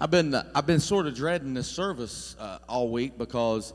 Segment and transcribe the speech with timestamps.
[0.00, 3.74] I've been I've been sort of dreading this service uh, all week because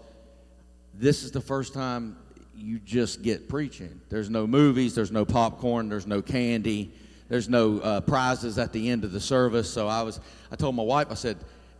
[0.93, 2.15] this is the first time
[2.55, 3.99] you just get preaching.
[4.07, 6.93] There's no movies, there's no popcorn, there's no candy,
[7.27, 9.69] there's no uh, prizes at the end of the service.
[9.69, 11.35] So I was I told my wife I said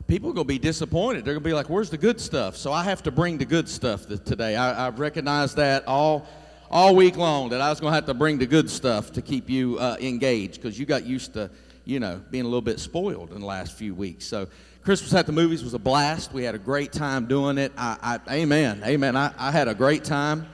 [0.08, 1.24] people are going to be disappointed.
[1.24, 3.46] They're going to be like, "Where's the good stuff?" So I have to bring the
[3.46, 4.58] good stuff today.
[4.58, 6.28] I, I recognized that all
[6.70, 9.22] all week long that I was going to have to bring the good stuff to
[9.22, 11.50] keep you uh, engaged because you got used to
[11.86, 14.26] you know, being a little bit spoiled in the last few weeks.
[14.26, 14.48] So
[14.84, 16.34] Christmas at the movies was a blast.
[16.34, 17.72] We had a great time doing it.
[17.78, 19.16] I, I amen, amen.
[19.16, 20.46] I, I had a great time.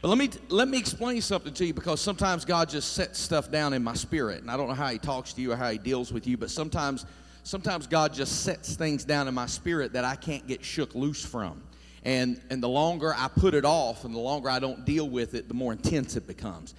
[0.00, 3.50] But let me let me explain something to you because sometimes God just sets stuff
[3.50, 5.70] down in my spirit, and I don't know how He talks to you or how
[5.70, 7.06] He deals with you, but sometimes
[7.42, 11.24] sometimes God just sets things down in my spirit that I can't get shook loose
[11.24, 11.62] from.
[12.04, 15.34] And and the longer I put it off, and the longer I don't deal with
[15.34, 16.74] it, the more intense it becomes.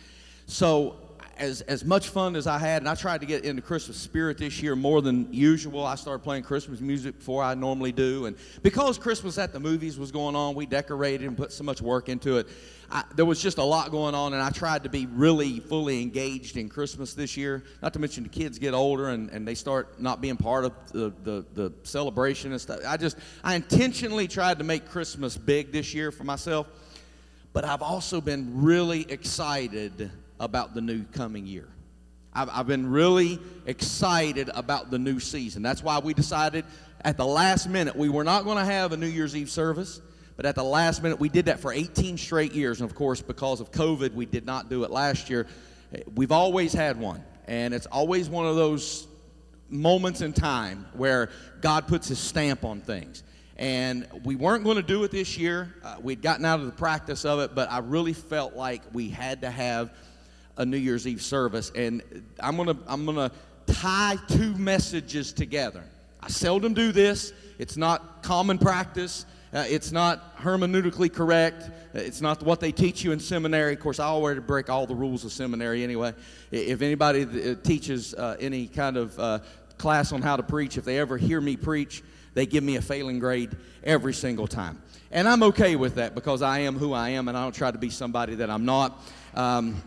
[0.45, 0.95] So
[1.37, 4.37] as, as much fun as I had, and I tried to get into Christmas spirit
[4.37, 5.85] this year more than usual.
[5.85, 8.25] I started playing Christmas music before I normally do.
[8.25, 11.81] And because Christmas at the movies was going on, we decorated and put so much
[11.81, 12.47] work into it.
[12.91, 16.01] I, there was just a lot going on, and I tried to be really fully
[16.01, 17.63] engaged in Christmas this year.
[17.81, 20.73] Not to mention the kids get older and, and they start not being part of
[20.91, 22.79] the, the, the celebration and stuff.
[22.87, 26.67] I just, I intentionally tried to make Christmas big this year for myself.
[27.53, 31.67] But I've also been really excited about the new coming year.
[32.33, 35.61] I've, I've been really excited about the new season.
[35.61, 36.65] That's why we decided
[37.01, 40.01] at the last minute we were not going to have a New Year's Eve service.
[40.35, 42.81] But at the last minute, we did that for 18 straight years.
[42.81, 45.47] And of course, because of COVID, we did not do it last year.
[46.13, 47.23] We've always had one.
[47.47, 49.07] And it's always one of those
[49.69, 51.29] moments in time where
[51.61, 53.23] God puts his stamp on things.
[53.57, 55.73] And we weren't going to do it this year.
[55.83, 59.07] Uh, we'd gotten out of the practice of it, but I really felt like we
[59.07, 59.95] had to have
[60.57, 62.01] a New Year's Eve service, and
[62.39, 63.31] I'm gonna I'm gonna
[63.67, 65.83] tie two messages together.
[66.21, 67.33] I seldom do this.
[67.59, 69.25] It's not common practice.
[69.53, 71.69] Uh, it's not hermeneutically correct.
[71.93, 73.73] It's not what they teach you in seminary.
[73.73, 76.13] Of course, I already break all the rules of seminary anyway.
[76.51, 79.39] If anybody uh, teaches uh, any kind of uh,
[79.77, 82.81] class on how to preach, if they ever hear me preach, they give me a
[82.81, 83.51] failing grade
[83.83, 84.81] every single time.
[85.09, 87.71] And I'm okay with that because I am who I am and I don't try
[87.71, 89.01] to be somebody that I'm not.
[89.33, 89.81] Um,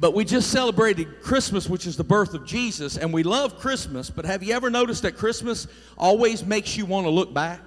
[0.00, 4.08] but we just celebrated Christmas, which is the birth of Jesus, and we love Christmas.
[4.08, 5.66] But have you ever noticed that Christmas
[5.98, 7.60] always makes you want to look back?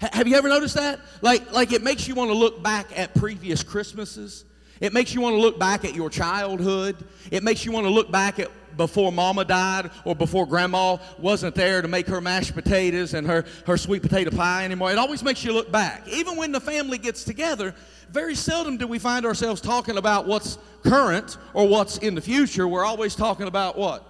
[0.00, 1.00] have you ever noticed that?
[1.22, 4.44] Like, like it makes you want to look back at previous Christmases.
[4.80, 6.96] It makes you want to look back at your childhood.
[7.30, 11.54] It makes you want to look back at before mama died or before grandma wasn't
[11.54, 14.90] there to make her mashed potatoes and her, her sweet potato pie anymore.
[14.92, 16.06] It always makes you look back.
[16.08, 17.74] Even when the family gets together,
[18.10, 22.68] very seldom do we find ourselves talking about what's current or what's in the future.
[22.68, 24.04] We're always talking about what?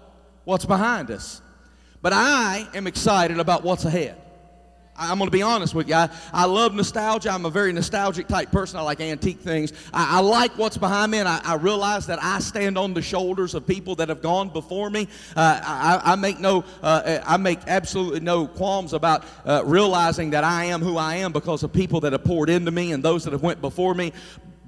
[0.44, 1.40] What's behind us.
[2.02, 4.16] But I am excited about what's ahead.
[4.98, 5.94] I'm going to be honest with you.
[5.94, 7.30] I, I love nostalgia.
[7.30, 8.78] I'm a very nostalgic type person.
[8.78, 9.72] I like antique things.
[9.92, 13.02] I, I like what's behind me, and I, I, realize that I stand on the
[13.02, 15.08] shoulders of people that have gone before me.
[15.34, 20.44] Uh, I, I, make no, uh, I make absolutely no qualms about uh, realizing that
[20.44, 23.24] I am who I am because of people that have poured into me and those
[23.24, 24.12] that have went before me.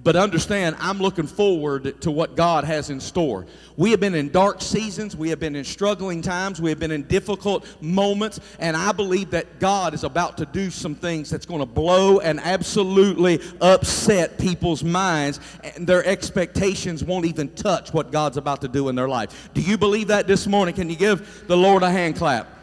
[0.09, 3.45] But understand, I'm looking forward to what God has in store.
[3.77, 6.93] We have been in dark seasons, we have been in struggling times, we have been
[6.93, 11.45] in difficult moments, and I believe that God is about to do some things that's
[11.45, 18.11] going to blow and absolutely upset people's minds, and their expectations won't even touch what
[18.11, 19.51] God's about to do in their life.
[19.53, 20.75] Do you believe that this morning?
[20.75, 22.58] Can you give the Lord a hand clap?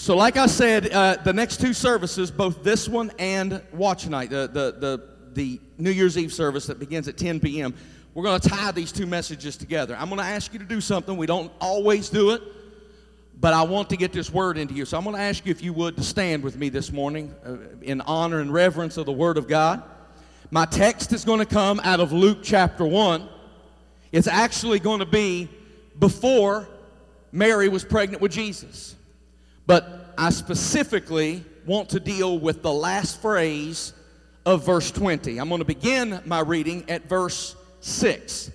[0.00, 4.30] So, like I said, uh, the next two services, both this one and Watch Night,
[4.30, 7.74] the, the, the, the New Year's Eve service that begins at 10 p.m.,
[8.14, 9.96] we're going to tie these two messages together.
[9.98, 11.16] I'm going to ask you to do something.
[11.16, 12.42] We don't always do it,
[13.40, 14.84] but I want to get this word into you.
[14.84, 17.34] So, I'm going to ask you if you would to stand with me this morning
[17.44, 19.82] uh, in honor and reverence of the Word of God.
[20.52, 23.28] My text is going to come out of Luke chapter 1.
[24.12, 25.48] It's actually going to be
[25.98, 26.68] before
[27.32, 28.94] Mary was pregnant with Jesus.
[29.68, 33.92] But I specifically want to deal with the last phrase
[34.44, 35.38] of verse 20.
[35.38, 38.50] I'm going to begin my reading at verse 6.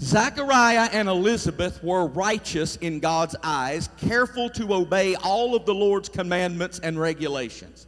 [0.00, 6.08] Zechariah and Elizabeth were righteous in God's eyes, careful to obey all of the Lord's
[6.08, 7.86] commandments and regulations.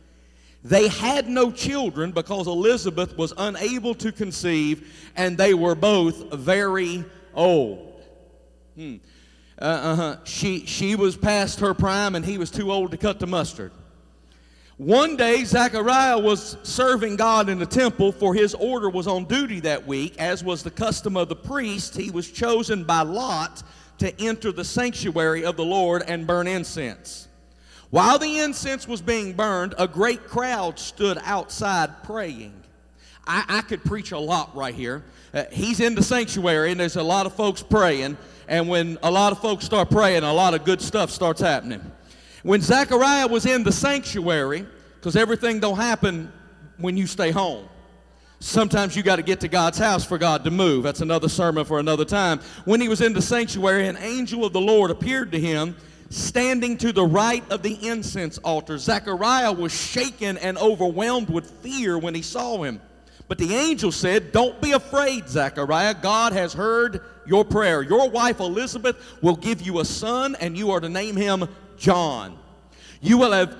[0.62, 7.04] They had no children because Elizabeth was unable to conceive, and they were both very
[7.34, 8.00] old.
[8.76, 8.98] Hmm.
[9.58, 13.18] Uh, huh She, she was past her prime and he was too old to cut
[13.18, 13.72] the mustard.
[14.78, 19.60] One day, Zechariah was serving God in the temple, for his order was on duty
[19.60, 20.18] that week.
[20.18, 23.62] As was the custom of the priest, he was chosen by lot
[23.96, 27.26] to enter the sanctuary of the Lord and burn incense.
[27.88, 32.52] While the incense was being burned, a great crowd stood outside praying.
[33.26, 35.04] I, I could preach a lot right here.
[35.32, 38.18] Uh, he's in the sanctuary, and there's a lot of folks praying.
[38.48, 41.80] And when a lot of folks start praying, a lot of good stuff starts happening.
[42.42, 46.32] When Zechariah was in the sanctuary, because everything don't happen
[46.78, 47.68] when you stay home.
[48.38, 50.82] Sometimes you got to get to God's house for God to move.
[50.82, 52.40] That's another sermon for another time.
[52.64, 55.74] When he was in the sanctuary, an angel of the Lord appeared to him,
[56.10, 58.78] standing to the right of the incense altar.
[58.78, 62.80] Zechariah was shaken and overwhelmed with fear when he saw him.
[63.28, 65.94] But the angel said, Don't be afraid, Zechariah.
[65.94, 67.82] God has heard your prayer.
[67.82, 72.38] Your wife Elizabeth will give you a son, and you are to name him John.
[73.00, 73.56] You will have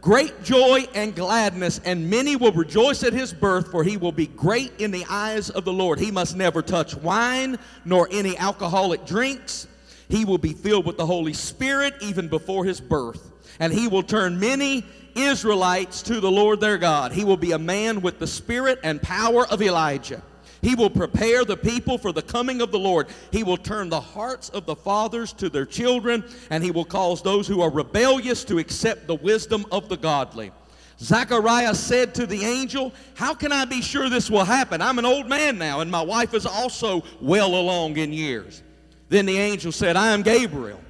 [0.00, 4.26] great joy and gladness, and many will rejoice at his birth, for he will be
[4.26, 5.98] great in the eyes of the Lord.
[5.98, 9.66] He must never touch wine nor any alcoholic drinks.
[10.08, 14.02] He will be filled with the Holy Spirit even before his birth, and he will
[14.02, 14.84] turn many
[15.14, 17.12] Israelites to the Lord their God.
[17.12, 20.22] He will be a man with the spirit and power of Elijah.
[20.62, 23.08] He will prepare the people for the coming of the Lord.
[23.30, 27.22] He will turn the hearts of the fathers to their children, and he will cause
[27.22, 30.52] those who are rebellious to accept the wisdom of the godly.
[30.98, 34.80] Zechariah said to the angel, How can I be sure this will happen?
[34.80, 38.62] I'm an old man now, and my wife is also well along in years.
[39.08, 40.80] Then the angel said, I am Gabriel.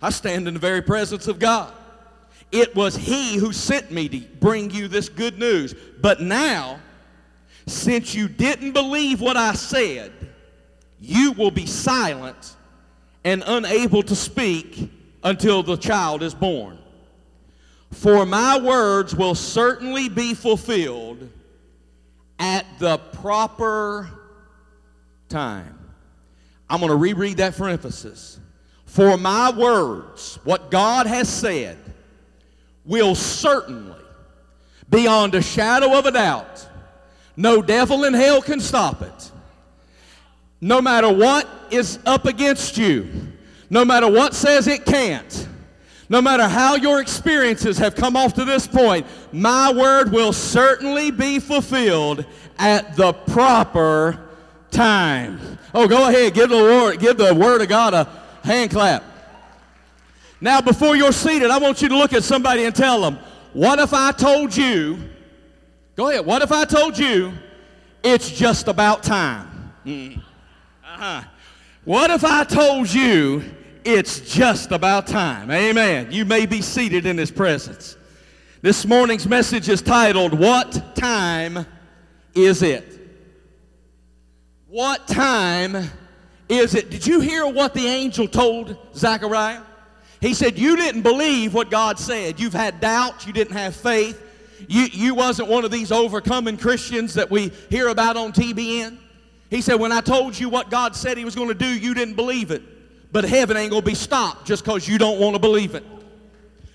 [0.00, 1.72] I stand in the very presence of God.
[2.52, 5.74] It was he who sent me to bring you this good news.
[6.00, 6.80] But now,
[7.68, 10.12] since you didn't believe what I said,
[11.00, 12.56] you will be silent
[13.24, 14.90] and unable to speak
[15.22, 16.78] until the child is born.
[17.92, 21.30] For my words will certainly be fulfilled
[22.38, 24.10] at the proper
[25.28, 25.78] time.
[26.70, 28.38] I'm going to reread that for emphasis.
[28.84, 31.78] For my words, what God has said,
[32.84, 33.96] will certainly,
[34.88, 36.67] beyond a shadow of a doubt,
[37.38, 39.32] no devil in hell can stop it.
[40.60, 43.08] No matter what is up against you,
[43.70, 45.48] no matter what says it can't,
[46.08, 51.12] no matter how your experiences have come off to this point, my word will certainly
[51.12, 52.26] be fulfilled
[52.58, 54.18] at the proper
[54.72, 55.38] time.
[55.72, 58.08] Oh, go ahead, give the word, give the word of God a
[58.42, 59.04] hand clap.
[60.40, 63.16] Now, before you're seated, I want you to look at somebody and tell them,
[63.52, 64.98] What if I told you,
[65.98, 67.32] go ahead, what if I told you
[68.04, 69.72] it's just about time?
[69.84, 70.22] Mm.
[70.84, 71.24] Uh-huh.
[71.84, 73.42] What if I told you
[73.84, 75.50] it's just about time?
[75.50, 76.12] Amen.
[76.12, 77.96] You may be seated in His presence.
[78.62, 81.66] This morning's message is titled, What Time
[82.32, 82.94] Is It?
[84.68, 85.90] What time
[86.48, 86.90] is it?
[86.90, 89.62] Did you hear what the angel told Zechariah?
[90.20, 92.38] He said, You didn't believe what God said.
[92.38, 93.26] You've had doubts.
[93.26, 94.26] You didn't have faith.
[94.66, 98.98] You, you wasn't one of these overcoming Christians that we hear about on TBN.
[99.50, 101.94] He said, When I told you what God said He was going to do, you
[101.94, 102.62] didn't believe it.
[103.12, 105.84] But heaven ain't going to be stopped just because you don't want to believe it.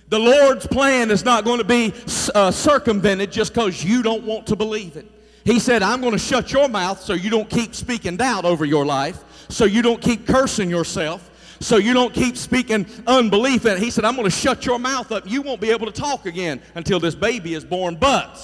[0.10, 1.94] The Lord's plan is not going to be
[2.36, 5.10] uh, circumvented just because you don't want to believe it.
[5.44, 8.64] He said, I'm going to shut your mouth so you don't keep speaking doubt over
[8.64, 11.30] your life, so you don't keep cursing yourself,
[11.64, 13.66] so you don't keep speaking unbelief.
[13.66, 15.30] And he said, I'm going to shut your mouth up.
[15.30, 17.96] You won't be able to talk again until this baby is born.
[17.96, 18.40] But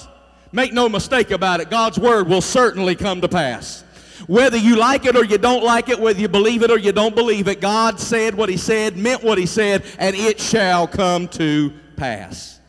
[0.52, 3.84] make no mistake about it, God's word will certainly come to pass.
[4.26, 6.92] Whether you like it or you don't like it, whether you believe it or you
[6.92, 10.86] don't believe it, God said what He said, meant what He said, and it shall
[10.86, 12.60] come to pass.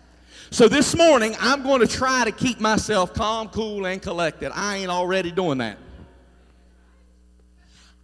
[0.50, 4.51] So this morning, I'm going to try to keep myself calm, cool, and collected.
[4.53, 5.77] I ain't already doing that.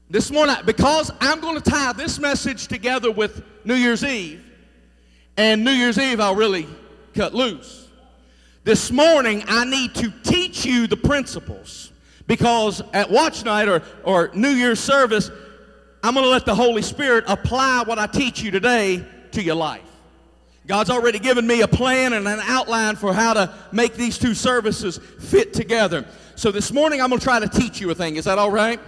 [0.10, 4.42] This morning, because I'm going to tie this message together with New Year's Eve,
[5.36, 6.66] and New Year's Eve I'll really
[7.14, 7.90] cut loose.
[8.64, 11.92] This morning, I need to teach you the principles
[12.26, 15.30] because at watch night or, or New Year's service,
[16.02, 19.56] I'm going to let the Holy Spirit apply what I teach you today to your
[19.56, 19.82] life.
[20.68, 24.34] God's already given me a plan and an outline for how to make these two
[24.34, 26.06] services fit together.
[26.36, 28.16] So this morning, I'm going to try to teach you a thing.
[28.16, 28.80] Is that all right?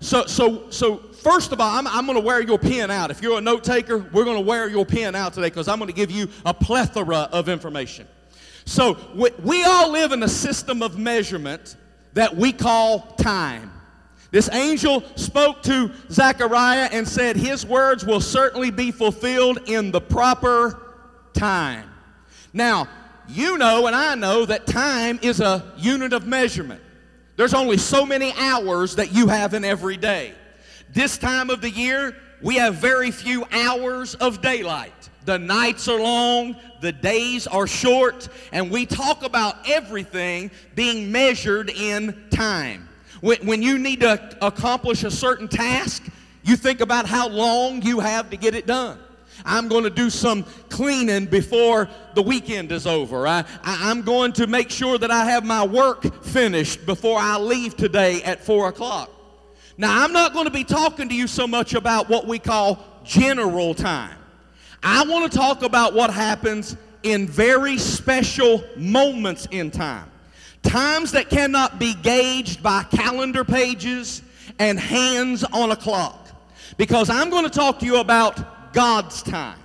[0.00, 3.10] So, so, so first of all, I'm, I'm going to wear your pen out.
[3.10, 5.78] If you're a note taker, we're going to wear your pen out today because I'm
[5.78, 8.06] going to give you a plethora of information.
[8.64, 11.76] So, we, we all live in a system of measurement
[12.14, 13.70] that we call time.
[14.30, 20.00] This angel spoke to Zechariah and said, His words will certainly be fulfilled in the
[20.00, 20.80] proper
[21.34, 21.88] time.
[22.52, 22.88] Now,
[23.28, 26.80] you know and I know that time is a unit of measurement.
[27.40, 30.34] There's only so many hours that you have in every day.
[30.92, 35.08] This time of the year, we have very few hours of daylight.
[35.24, 41.70] The nights are long, the days are short, and we talk about everything being measured
[41.70, 42.86] in time.
[43.22, 46.02] When, when you need to accomplish a certain task,
[46.42, 48.98] you think about how long you have to get it done.
[49.44, 53.26] I'm going to do some cleaning before the weekend is over.
[53.26, 57.38] I, I, am going to make sure that I have my work finished before I
[57.38, 59.10] leave today at 4 o'clock.
[59.76, 62.84] Now, I'm not going to be talking to you so much about what we call
[63.04, 64.16] general time.
[64.82, 70.10] I want to talk about what happens in very special moments in time.
[70.62, 74.22] Times that cannot be gauged by calendar pages
[74.58, 76.28] and hands on a clock.
[76.76, 78.38] Because I'm going to talk to you about
[78.72, 79.58] God's time.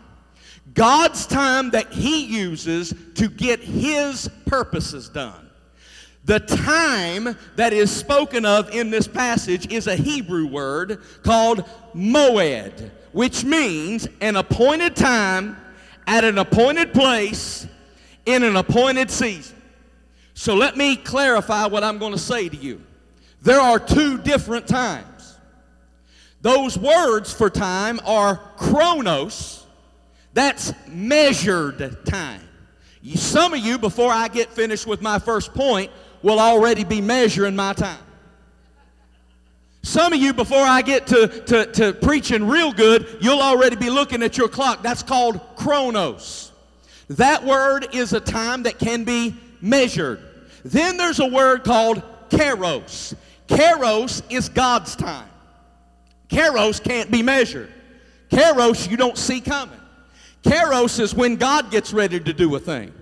[0.74, 5.50] God's time that He uses to get His purposes done.
[6.26, 12.90] The time that is spoken of in this passage is a Hebrew word called moed,
[13.12, 15.56] which means an appointed time
[16.08, 17.68] at an appointed place
[18.26, 19.56] in an appointed season.
[20.34, 22.82] So let me clarify what I'm going to say to you.
[23.42, 25.15] There are two different times.
[26.46, 29.66] Those words for time are chronos,
[30.36, 32.42] that's measured time.
[33.16, 35.90] Some of you, before I get finished with my first point,
[36.22, 37.98] will already be measuring my time.
[39.82, 43.90] Some of you, before I get to, to, to preaching real good, you'll already be
[43.90, 44.84] looking at your clock.
[44.84, 46.52] That's called chronos.
[47.10, 50.20] That word is a time that can be measured.
[50.64, 53.16] Then there's a word called kairos.
[53.48, 55.30] Kairos is God's time.
[56.30, 57.72] Kairos can't be measured.
[58.30, 59.80] Kairos you don't see coming.
[60.44, 62.94] Kairos is when God gets ready to do a thing.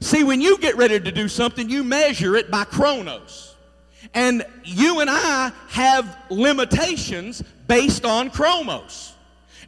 [0.00, 3.54] See, when you get ready to do something, you measure it by chronos.
[4.14, 9.14] And you and I have limitations based on chronos.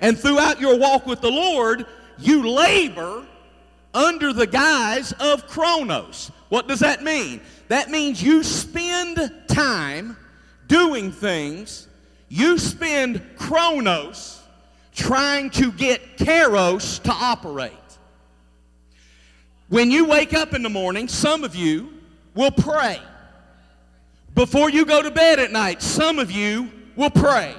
[0.00, 1.86] And throughout your walk with the Lord,
[2.18, 3.26] you labor
[3.94, 6.32] under the guise of chronos.
[6.48, 7.40] What does that mean?
[7.68, 10.16] That means you spend time
[10.66, 11.86] doing things
[12.34, 14.42] you spend chronos
[14.92, 17.72] trying to get kairos to operate.
[19.68, 21.92] When you wake up in the morning, some of you
[22.34, 23.00] will pray.
[24.34, 27.54] Before you go to bed at night, some of you will pray.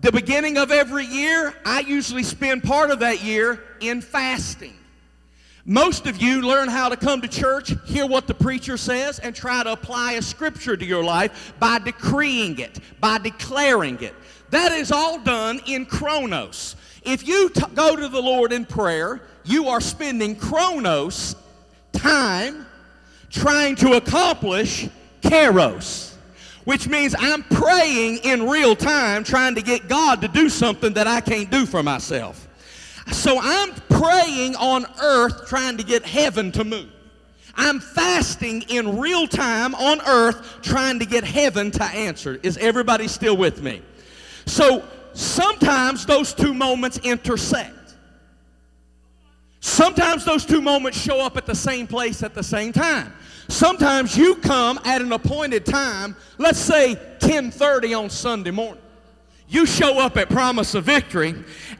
[0.00, 4.74] The beginning of every year, I usually spend part of that year in fasting.
[5.68, 9.34] Most of you learn how to come to church, hear what the preacher says, and
[9.34, 14.14] try to apply a scripture to your life by decreeing it, by declaring it.
[14.50, 16.76] That is all done in chronos.
[17.02, 21.34] If you t- go to the Lord in prayer, you are spending chronos,
[21.90, 22.64] time,
[23.28, 24.88] trying to accomplish
[25.20, 26.14] kairos,
[26.64, 31.08] which means I'm praying in real time, trying to get God to do something that
[31.08, 32.45] I can't do for myself.
[33.12, 36.90] So I'm praying on earth trying to get heaven to move.
[37.54, 42.38] I'm fasting in real time on earth trying to get heaven to answer.
[42.42, 43.80] Is everybody still with me?
[44.44, 44.84] So
[45.14, 47.72] sometimes those two moments intersect.
[49.60, 53.12] Sometimes those two moments show up at the same place at the same time.
[53.48, 58.82] Sometimes you come at an appointed time, let's say 10:30 on Sunday morning
[59.48, 61.34] you show up at promise of victory,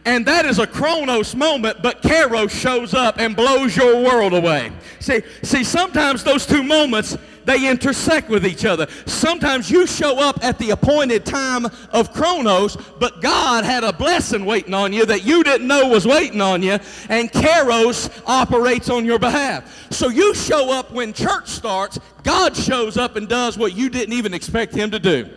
[0.04, 4.70] and that is a chronos moment, but kairos shows up and blows your world away.
[5.00, 8.88] See, see, sometimes those two moments they intersect with each other.
[9.06, 14.44] Sometimes you show up at the appointed time of chronos, but God had a blessing
[14.44, 19.04] waiting on you that you didn't know was waiting on you, and kairos operates on
[19.04, 19.92] your behalf.
[19.92, 24.14] So you show up when church starts, God shows up and does what you didn't
[24.14, 25.30] even expect him to do.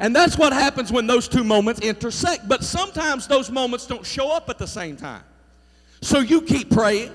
[0.00, 2.48] And that's what happens when those two moments intersect.
[2.48, 5.22] But sometimes those moments don't show up at the same time.
[6.00, 7.12] So you keep praying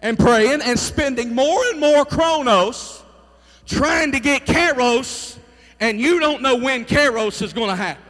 [0.00, 3.02] and praying and spending more and more chronos
[3.66, 5.38] trying to get kairos,
[5.80, 8.02] and you don't know when kairos is going to happen.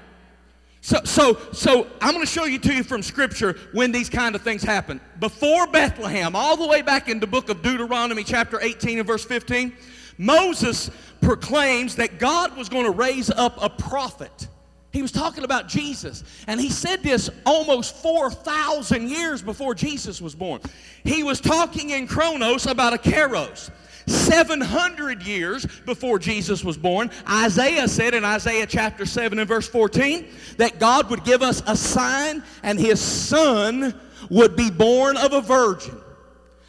[0.80, 4.34] So, so, so I'm going to show you to you from Scripture when these kind
[4.34, 5.00] of things happen.
[5.18, 9.25] Before Bethlehem, all the way back in the book of Deuteronomy, chapter 18 and verse
[9.25, 9.73] 15,
[10.18, 10.90] Moses
[11.21, 14.49] proclaims that God was going to raise up a prophet.
[14.92, 16.23] He was talking about Jesus.
[16.47, 20.61] And he said this almost 4,000 years before Jesus was born.
[21.02, 23.71] He was talking in Chronos about a Kairos.
[24.06, 30.28] 700 years before Jesus was born, Isaiah said in Isaiah chapter 7 and verse 14
[30.59, 33.99] that God would give us a sign and his son
[34.30, 36.00] would be born of a virgin.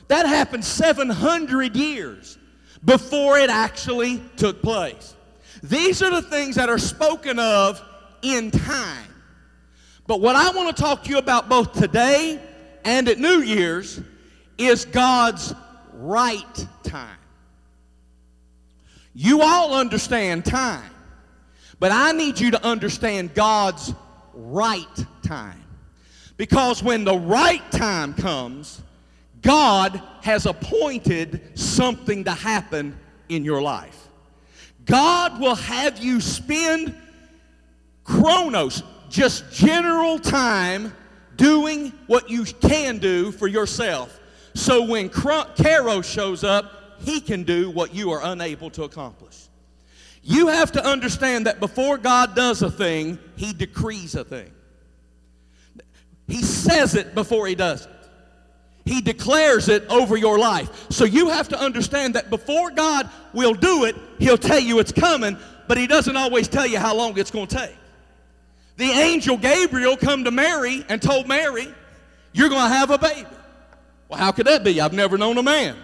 [0.08, 2.38] That happened 700 years
[2.86, 5.16] before it actually took place.
[5.64, 7.82] These are the things that are spoken of
[8.22, 9.08] in time.
[10.08, 12.40] But what I want to talk to you about both today
[12.84, 14.00] and at New Year's
[14.58, 15.54] is God's
[15.94, 17.18] right time.
[19.16, 20.92] You all understand time,
[21.80, 23.94] but I need you to understand God's
[24.34, 25.64] right time.
[26.38, 28.82] Because when the right time comes,
[29.46, 32.98] God has appointed something to happen
[33.30, 34.08] in your life.
[34.86, 36.96] God will have you spend
[38.04, 40.92] chronos, just general time,
[41.36, 44.20] doing what you can do for yourself.
[44.56, 46.72] So when Kairos shows up,
[47.02, 49.48] he can do what you are unable to accomplish.
[50.24, 54.52] You have to understand that before God does a thing, he decrees a thing.
[56.28, 57.92] He says it before he does it.
[58.86, 60.92] He declares it over your life.
[60.92, 64.92] So you have to understand that before God will do it, he'll tell you it's
[64.92, 65.38] coming,
[65.68, 67.76] but he doesn't always tell you how long it's going to take.
[68.78, 71.74] The angel Gabriel come to Mary and told Mary,
[72.34, 73.26] "You're going to have a baby."
[74.10, 74.80] Well, how could that be?
[74.80, 75.76] I've never known a man.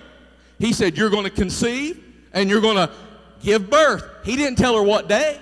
[0.60, 2.04] He said, You're going to conceive
[2.34, 2.92] and you're going to
[3.42, 4.08] give birth.
[4.24, 5.40] He didn't tell her what day.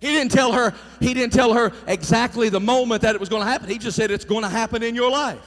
[0.00, 3.42] He didn't tell her, he didn't tell her exactly the moment that it was going
[3.42, 3.68] to happen.
[3.70, 5.40] He just said it's going to happen in your life.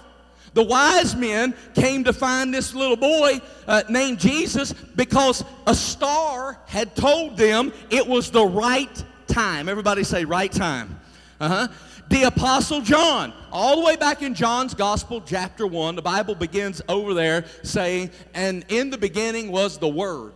[0.57, 6.59] The wise men came to find this little boy uh, named Jesus because a star
[6.65, 9.69] had told them it was the right time.
[9.69, 10.99] Everybody say right time.
[11.39, 11.67] Uh-huh
[12.09, 13.33] the Apostle John.
[13.51, 18.11] All the way back in John's Gospel, chapter 1, the Bible begins over there saying,
[18.33, 20.31] And in the beginning was the Word.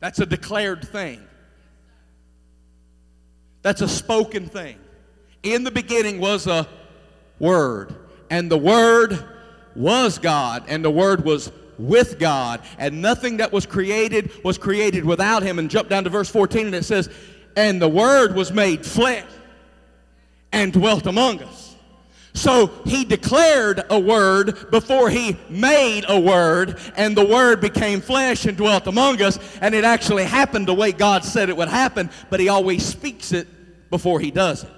[0.00, 1.22] That's a declared thing,
[3.62, 4.78] that's a spoken thing.
[5.42, 6.66] In the beginning was a
[7.38, 7.94] Word,
[8.30, 9.24] and the Word
[9.76, 15.04] was God, and the Word was with God, and nothing that was created was created
[15.04, 15.58] without Him.
[15.58, 17.08] And jump down to verse 14, and it says,
[17.56, 19.26] And the Word was made flesh
[20.52, 21.74] and dwelt among us.
[22.34, 28.44] So he declared a word before he made a word, and the word became flesh
[28.44, 32.10] and dwelt among us, and it actually happened the way God said it would happen,
[32.30, 33.46] but he always speaks it
[33.88, 34.70] before he does it.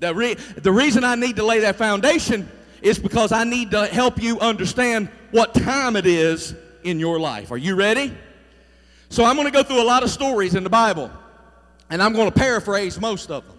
[0.00, 2.48] The, re- the reason I need to lay that foundation
[2.82, 7.50] is because I need to help you understand what time it is in your life.
[7.50, 8.16] Are you ready?
[9.08, 11.10] So I'm going to go through a lot of stories in the Bible,
[11.90, 13.58] and I'm going to paraphrase most of them.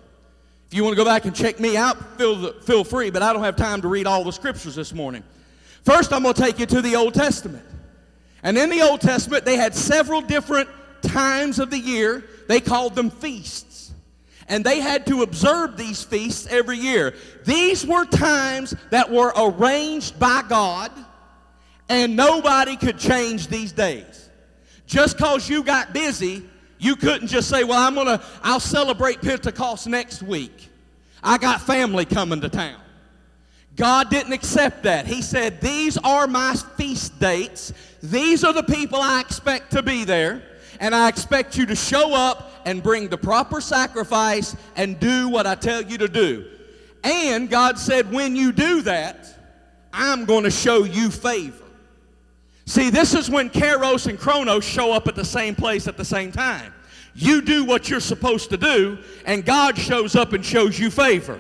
[0.67, 3.33] If you want to go back and check me out, feel, feel free, but I
[3.33, 5.23] don't have time to read all the scriptures this morning.
[5.83, 7.65] First, I'm going to take you to the Old Testament.
[8.43, 10.69] And in the Old Testament, they had several different
[11.01, 12.23] times of the year.
[12.47, 13.70] They called them feasts.
[14.51, 17.15] And they had to observe these feasts every year.
[17.45, 20.91] These were times that were arranged by God,
[21.89, 24.29] and nobody could change these days.
[24.85, 26.43] Just because you got busy
[26.81, 30.69] you couldn't just say, well, I'm to, I'll celebrate Pentecost next week.
[31.23, 32.81] I got family coming to town.
[33.75, 35.05] God didn't accept that.
[35.05, 37.71] He said, These are my feast dates.
[38.01, 40.41] These are the people I expect to be there.
[40.81, 45.45] And I expect you to show up and bring the proper sacrifice and do what
[45.45, 46.45] I tell you to do.
[47.03, 49.27] And God said, When you do that,
[49.93, 51.63] I'm going to show you favor.
[52.65, 56.05] See, this is when Kairos and Chronos show up at the same place at the
[56.05, 56.73] same time.
[57.13, 61.39] You do what you're supposed to do, and God shows up and shows you favor.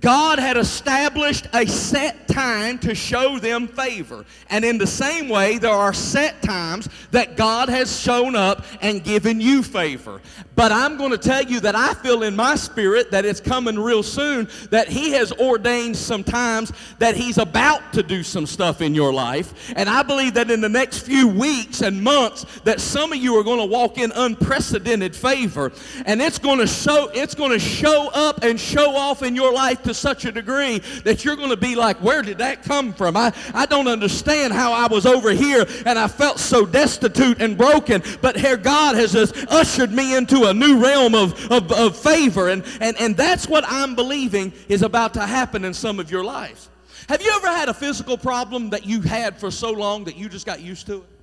[0.00, 4.24] God had established a set time to show them favor.
[4.50, 9.02] And in the same way, there are set times that God has shown up and
[9.02, 10.20] given you favor.
[10.54, 13.78] But I'm going to tell you that I feel in my spirit that it's coming
[13.78, 18.82] real soon, that He has ordained some times that He's about to do some stuff
[18.82, 19.72] in your life.
[19.76, 23.34] And I believe that in the next few weeks and months, that some of you
[23.38, 25.72] are going to walk in unprecedented favor.
[26.04, 29.52] And it's going to show, it's going to show up and show off in your
[29.52, 32.92] life to such a degree that you're going to be like, where did that come
[32.92, 33.16] from?
[33.16, 37.56] I, I don't understand how I was over here and I felt so destitute and
[37.56, 38.02] broken.
[38.20, 39.14] But here God has
[39.48, 42.48] ushered me into a new realm of, of, of favor.
[42.48, 46.24] And, and, and that's what I'm believing is about to happen in some of your
[46.24, 46.68] lives.
[47.08, 50.28] Have you ever had a physical problem that you had for so long that you
[50.28, 51.15] just got used to it?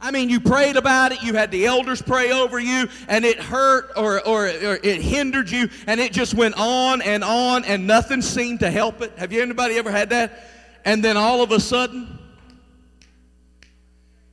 [0.00, 3.40] I mean, you prayed about it, you had the elders pray over you, and it
[3.40, 7.86] hurt or, or, or, it hindered you, and it just went on and on, and
[7.86, 9.12] nothing seemed to help it.
[9.18, 10.50] Have you anybody ever had that?
[10.84, 12.16] And then all of a sudden,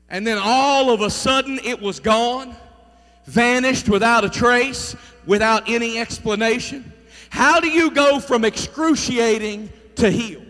[0.08, 2.56] and then all of a sudden it was gone,
[3.26, 6.94] vanished without a trace, without any explanation.
[7.32, 10.45] How do you go from excruciating to heal?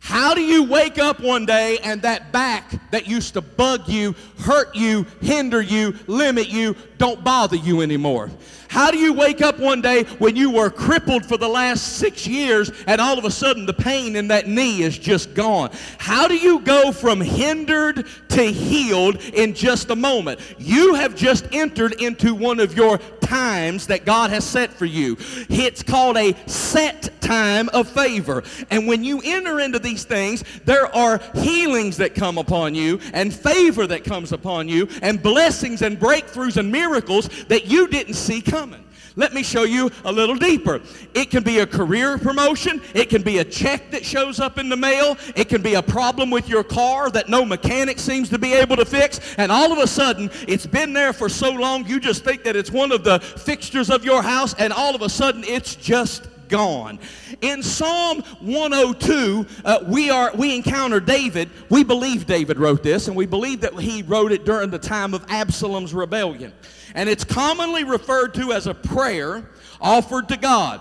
[0.00, 4.14] How do you wake up one day and that back that used to bug you,
[4.38, 8.30] hurt you, hinder you, limit you, don't bother you anymore?
[8.68, 12.26] How do you wake up one day when you were crippled for the last six
[12.26, 15.70] years and all of a sudden the pain in that knee is just gone?
[15.98, 20.40] How do you go from hindered to healed in just a moment?
[20.58, 22.98] You have just entered into one of your
[23.28, 25.16] times that God has set for you.
[25.50, 28.42] It's called a set time of favor.
[28.70, 33.32] And when you enter into these things, there are healings that come upon you and
[33.32, 38.40] favor that comes upon you and blessings and breakthroughs and miracles that you didn't see
[38.40, 38.84] coming.
[39.18, 40.80] Let me show you a little deeper.
[41.12, 42.80] It can be a career promotion.
[42.94, 45.18] It can be a check that shows up in the mail.
[45.34, 48.76] It can be a problem with your car that no mechanic seems to be able
[48.76, 49.34] to fix.
[49.36, 52.54] And all of a sudden, it's been there for so long, you just think that
[52.54, 56.28] it's one of the fixtures of your house, and all of a sudden, it's just
[56.48, 57.00] gone.
[57.40, 61.50] In Psalm 102, uh, we, are, we encounter David.
[61.70, 65.12] We believe David wrote this, and we believe that he wrote it during the time
[65.12, 66.52] of Absalom's rebellion.
[66.98, 69.48] And it's commonly referred to as a prayer
[69.80, 70.80] offered to God.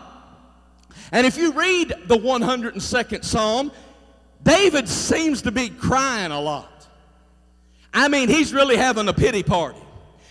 [1.12, 3.71] And if you read the 102nd Psalm,
[4.41, 6.88] David seems to be crying a lot.
[7.93, 9.77] I mean, he's really having a pity party.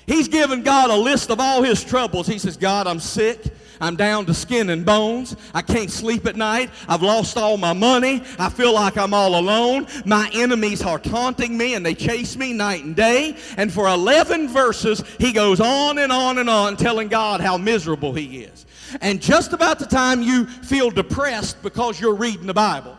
[0.08, 2.26] He's giving God a list of all his troubles.
[2.26, 3.44] He says, God, I'm sick.
[3.80, 5.36] I'm down to skin and bones.
[5.54, 6.70] I can't sleep at night.
[6.88, 8.22] I've lost all my money.
[8.38, 9.86] I feel like I'm all alone.
[10.04, 13.36] My enemies are taunting me and they chase me night and day.
[13.56, 18.12] And for 11 verses, he goes on and on and on telling God how miserable
[18.12, 18.66] he is.
[19.00, 22.96] And just about the time you feel depressed because you're reading the Bible,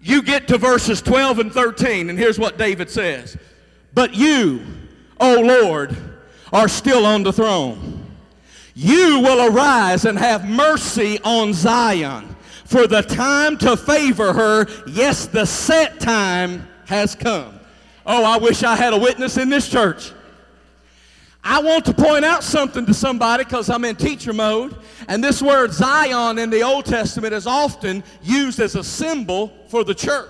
[0.00, 3.36] you get to verses 12 and 13, and here's what David says
[3.94, 4.62] But you,
[5.20, 5.96] O Lord,
[6.52, 8.01] are still on the throne.
[8.74, 15.26] You will arise and have mercy on Zion, for the time to favor her, yes,
[15.26, 17.60] the set time has come.
[18.06, 20.12] Oh, I wish I had a witness in this church.
[21.44, 24.76] I want to point out something to somebody because I'm in teacher mode.
[25.08, 29.82] And this word Zion in the Old Testament is often used as a symbol for
[29.82, 30.28] the church.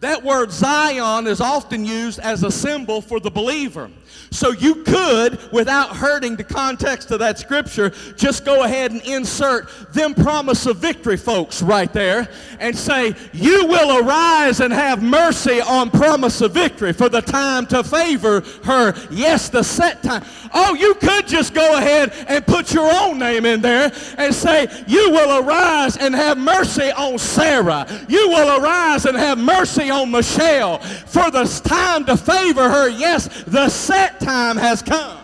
[0.00, 3.90] That word Zion is often used as a symbol for the believer.
[4.30, 9.68] So you could, without hurting the context of that scripture, just go ahead and insert
[9.92, 15.60] them promise of victory folks right there and say, You will arise and have mercy
[15.60, 18.94] on promise of victory for the time to favor her.
[19.10, 20.24] Yes, the set time.
[20.52, 24.66] Oh, you could just go ahead and put your own name in there and say,
[24.88, 27.86] You will arise and have mercy on Sarah.
[28.08, 32.88] You will arise and have mercy on Michelle for the time to favor her.
[32.88, 35.18] Yes, the set time has come.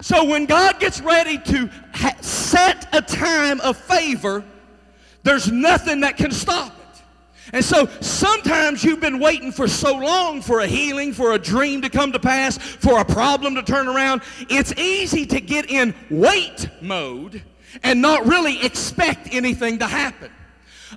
[0.00, 4.44] So when God gets ready to ha- set a time of favor,
[5.22, 7.02] there's nothing that can stop it.
[7.52, 11.82] And so sometimes you've been waiting for so long for a healing, for a dream
[11.82, 14.22] to come to pass, for a problem to turn around.
[14.50, 17.42] It's easy to get in wait mode
[17.82, 20.30] and not really expect anything to happen.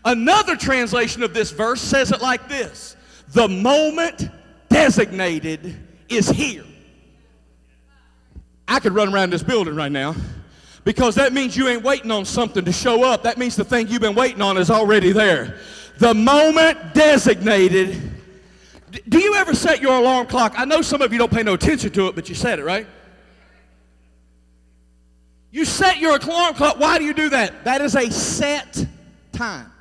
[0.06, 2.96] Another translation of this verse says it like this
[3.30, 4.30] The moment
[4.70, 5.76] designated
[6.10, 6.66] is here.
[8.70, 10.16] I could run around this building right now
[10.84, 13.24] because that means you ain't waiting on something to show up.
[13.24, 15.58] That means the thing you've been waiting on is already there.
[15.98, 18.00] The moment designated.
[19.10, 20.54] Do you ever set your alarm clock?
[20.56, 22.64] I know some of you don't pay no attention to it, but you set it,
[22.64, 22.88] right?
[25.52, 26.80] You set your alarm clock.
[26.80, 27.64] Why do you do that?
[27.66, 28.86] That is a set
[29.32, 29.72] time.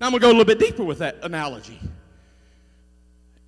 [0.00, 1.78] Now I'm going to go a little bit deeper with that analogy.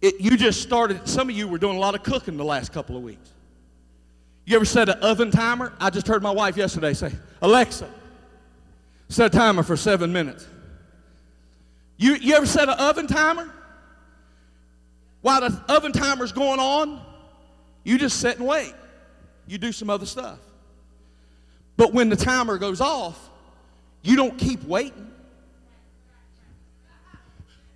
[0.00, 2.72] It, you just started, some of you were doing a lot of cooking the last
[2.72, 3.28] couple of weeks.
[4.46, 5.72] You ever set an oven timer?
[5.78, 7.88] I just heard my wife yesterday say, Alexa,
[9.08, 10.46] set a timer for seven minutes.
[11.98, 13.50] You, you ever set an oven timer?
[15.20, 17.00] While the oven timer's going on,
[17.84, 18.74] you just sit and wait.
[19.46, 20.38] You do some other stuff.
[21.76, 23.30] But when the timer goes off,
[24.02, 25.10] you don't keep waiting.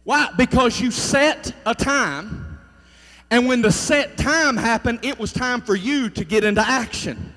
[0.05, 0.29] Why?
[0.37, 2.59] Because you set a time,
[3.31, 7.34] and when the set time happened, it was time for you to get into action.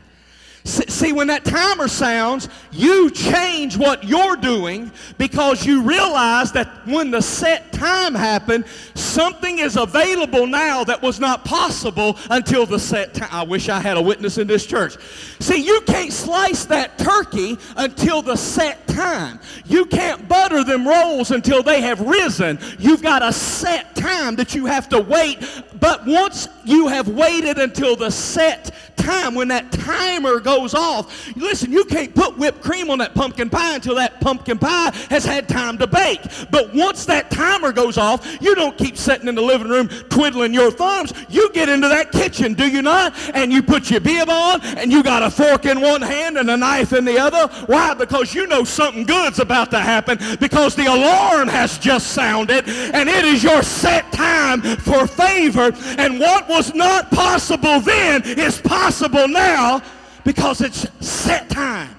[0.68, 7.10] See, when that timer sounds, you change what you're doing because you realize that when
[7.10, 13.14] the set time happened, something is available now that was not possible until the set
[13.14, 13.30] time.
[13.32, 14.98] I wish I had a witness in this church.
[15.40, 19.40] See, you can't slice that turkey until the set time.
[19.68, 22.60] You can't butter them rolls until they have risen.
[22.78, 25.40] You've got a set time that you have to wait.
[25.80, 31.72] But once you have waited until the set time, when that timer goes off, listen,
[31.72, 35.48] you can't put whipped cream on that pumpkin pie until that pumpkin pie has had
[35.48, 36.22] time to bake.
[36.52, 40.54] But once that timer goes off, you don't keep sitting in the living room twiddling
[40.54, 41.14] your thumbs.
[41.30, 43.14] You get into that kitchen, do you not?
[43.34, 46.50] And you put your bib on, and you got a fork in one hand and
[46.50, 47.48] a knife in the other.
[47.68, 47.94] Why?
[47.94, 53.08] Because you know something good's about to happen because the alarm has just sounded, and
[53.08, 55.67] it is your set time for favor.
[55.98, 59.82] And what was not possible then is possible now
[60.24, 61.96] because it's set time.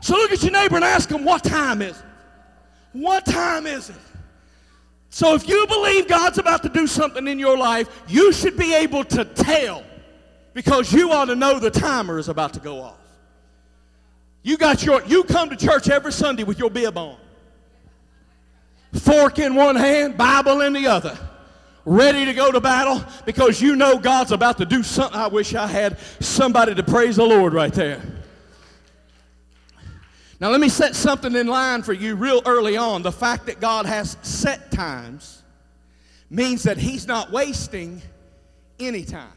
[0.00, 2.04] So look at your neighbor and ask him, what time is it?
[2.92, 3.96] What time is it?
[5.10, 8.74] So if you believe God's about to do something in your life, you should be
[8.74, 9.84] able to tell
[10.54, 12.98] because you ought to know the timer is about to go off.
[14.42, 17.16] You got your you come to church every Sunday with your bib on.
[18.92, 21.18] Fork in one hand, Bible in the other.
[21.86, 25.18] Ready to go to battle because you know God's about to do something.
[25.18, 28.00] I wish I had somebody to praise the Lord right there.
[30.40, 33.02] Now, let me set something in line for you real early on.
[33.02, 35.42] The fact that God has set times
[36.30, 38.02] means that He's not wasting
[38.80, 39.32] any time.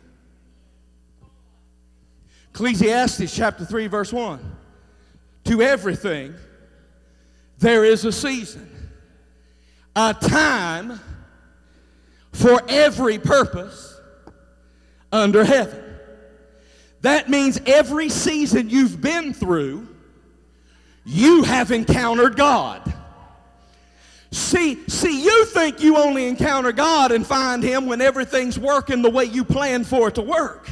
[2.51, 4.57] Ecclesiastes chapter 3, verse 1.
[5.45, 6.33] To everything,
[7.59, 8.69] there is a season,
[9.95, 10.99] a time
[12.37, 13.99] for every purpose
[15.11, 15.83] under heaven.
[17.01, 19.87] That means every season you've been through,
[21.03, 22.93] you have encountered God.
[24.29, 29.09] See, see, you think you only encounter God and find Him when everything's working the
[29.09, 30.69] way you planned for it to work.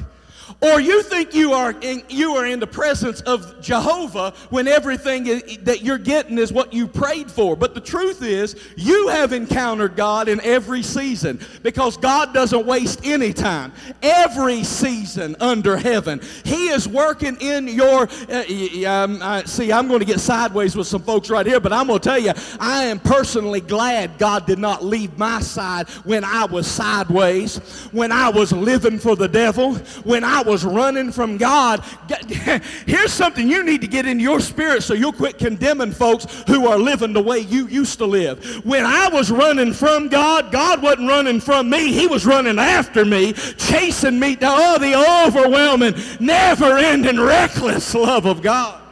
[0.62, 5.28] Or you think you are in, you are in the presence of Jehovah when everything
[5.28, 7.56] is, that you're getting is what you prayed for.
[7.56, 13.06] But the truth is, you have encountered God in every season because God doesn't waste
[13.06, 13.74] any time.
[14.02, 18.08] Every season under heaven, He is working in your.
[18.30, 18.44] Uh,
[18.88, 22.00] um, see, I'm going to get sideways with some folks right here, but I'm going
[22.00, 26.46] to tell you, I am personally glad God did not leave my side when I
[26.46, 27.58] was sideways,
[27.92, 31.84] when I was living for the devil, when I was running from God.
[32.86, 36.68] Here's something you need to get in your spirit so you'll quit condemning folks who
[36.68, 38.66] are living the way you used to live.
[38.66, 41.92] When I was running from God, God wasn't running from me.
[41.92, 44.38] He was running after me, chasing me.
[44.42, 48.85] Oh, the overwhelming, never ending, reckless love of God.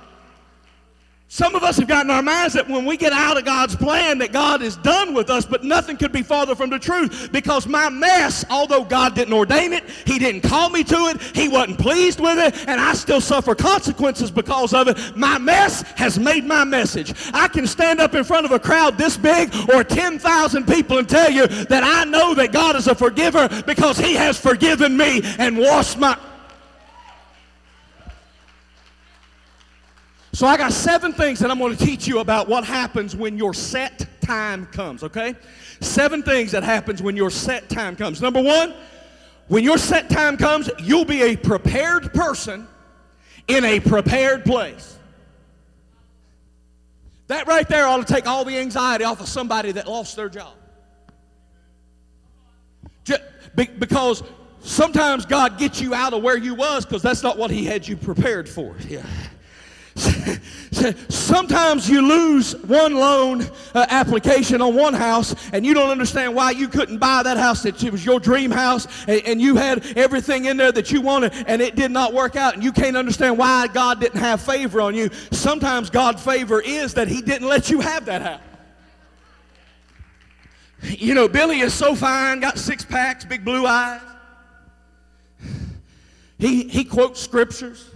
[1.34, 4.20] Some of us have gotten our minds that when we get out of God's plan
[4.20, 7.66] that God is done with us, but nothing could be farther from the truth because
[7.66, 11.80] my mess, although God didn't ordain it, He didn't call me to it, He wasn't
[11.80, 15.18] pleased with it, and I still suffer consequences because of it.
[15.18, 17.16] My mess has made my message.
[17.34, 21.10] I can stand up in front of a crowd this big or 10,000 people and
[21.10, 25.24] tell you that I know that God is a forgiver because He has forgiven me
[25.40, 26.16] and washed my
[30.34, 33.38] So I got seven things that I'm going to teach you about what happens when
[33.38, 35.36] your set time comes, okay?
[35.80, 38.20] Seven things that happens when your set time comes.
[38.20, 38.74] Number 1,
[39.48, 42.68] when your set time comes, you'll be a prepared person
[43.48, 44.98] in a prepared place.
[47.28, 50.30] That right there ought to take all the anxiety off of somebody that lost their
[50.30, 50.54] job.
[53.56, 54.24] because
[54.62, 57.88] sometimes God gets you out of where you was because that's not what he had
[57.88, 58.76] you prepared for.
[58.88, 59.06] Yeah.
[61.10, 63.44] Sometimes you lose one loan
[63.76, 67.62] uh, application on one house and you don't understand why you couldn't buy that house
[67.64, 71.00] that it was your dream house and, and, you had everything in there that you
[71.00, 74.42] wanted and it did not work out and you can't understand why God didn't have
[74.42, 75.10] favor on you.
[75.32, 78.42] Sometimes God's favor is that He didn't let you have that house.
[80.82, 84.02] You know, Billy is so fine, got six packs, big blue eyes.
[86.40, 87.90] He, he quotes scriptures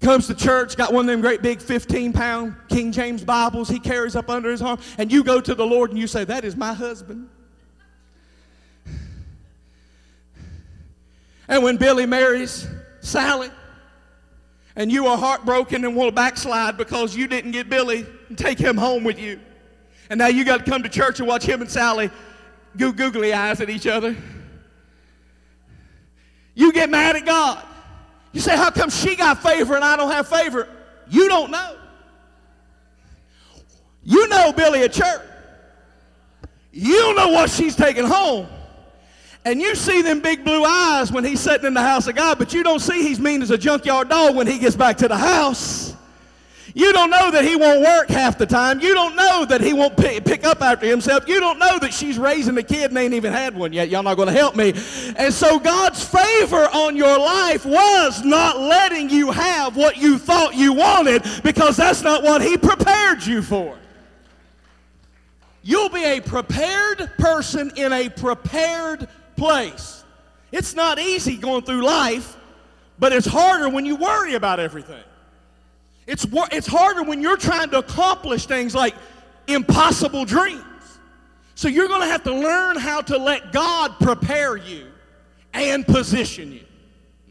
[0.00, 3.78] comes to church, got one of them great big 15 pound King James Bibles he
[3.78, 6.44] carries up under his arm, and you go to the Lord and you say, That
[6.44, 7.28] is my husband.
[11.48, 12.66] And when Billy marries
[13.00, 13.50] Sally,
[14.74, 18.58] and you are heartbroken and want to backslide because you didn't get Billy and take
[18.58, 19.40] him home with you,
[20.10, 22.10] and now you got to come to church and watch him and Sally
[22.76, 24.14] go googly eyes at each other,
[26.54, 27.64] you get mad at God.
[28.36, 30.68] You say, how come she got favor and I don't have favor?
[31.08, 31.74] You don't know.
[34.04, 35.22] You know Billy at church.
[36.70, 38.46] You know what she's taking home.
[39.46, 42.38] And you see them big blue eyes when he's sitting in the house of God,
[42.38, 45.08] but you don't see he's mean as a junkyard dog when he gets back to
[45.08, 45.85] the house.
[46.76, 48.80] You don't know that he won't work half the time.
[48.80, 51.26] You don't know that he won't pick, pick up after himself.
[51.26, 53.88] You don't know that she's raising a kid and ain't even had one yet.
[53.88, 54.74] Y'all not going to help me.
[55.16, 60.54] And so God's favor on your life was not letting you have what you thought
[60.54, 63.78] you wanted because that's not what he prepared you for.
[65.62, 70.04] You'll be a prepared person in a prepared place.
[70.52, 72.36] It's not easy going through life,
[72.98, 75.02] but it's harder when you worry about everything.
[76.06, 78.94] It's, it's harder when you're trying to accomplish things like
[79.46, 80.62] impossible dreams.
[81.54, 84.86] So you're going to have to learn how to let God prepare you
[85.54, 86.60] and position you.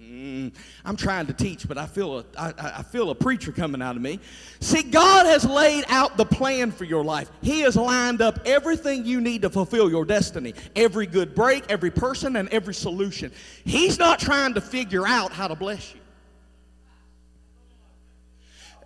[0.01, 3.81] Mm, I'm trying to teach, but I feel, a, I, I feel a preacher coming
[3.81, 4.19] out of me.
[4.59, 7.31] See, God has laid out the plan for your life.
[7.43, 10.55] He has lined up everything you need to fulfill your destiny.
[10.75, 13.31] Every good break, every person, and every solution.
[13.63, 16.01] He's not trying to figure out how to bless you.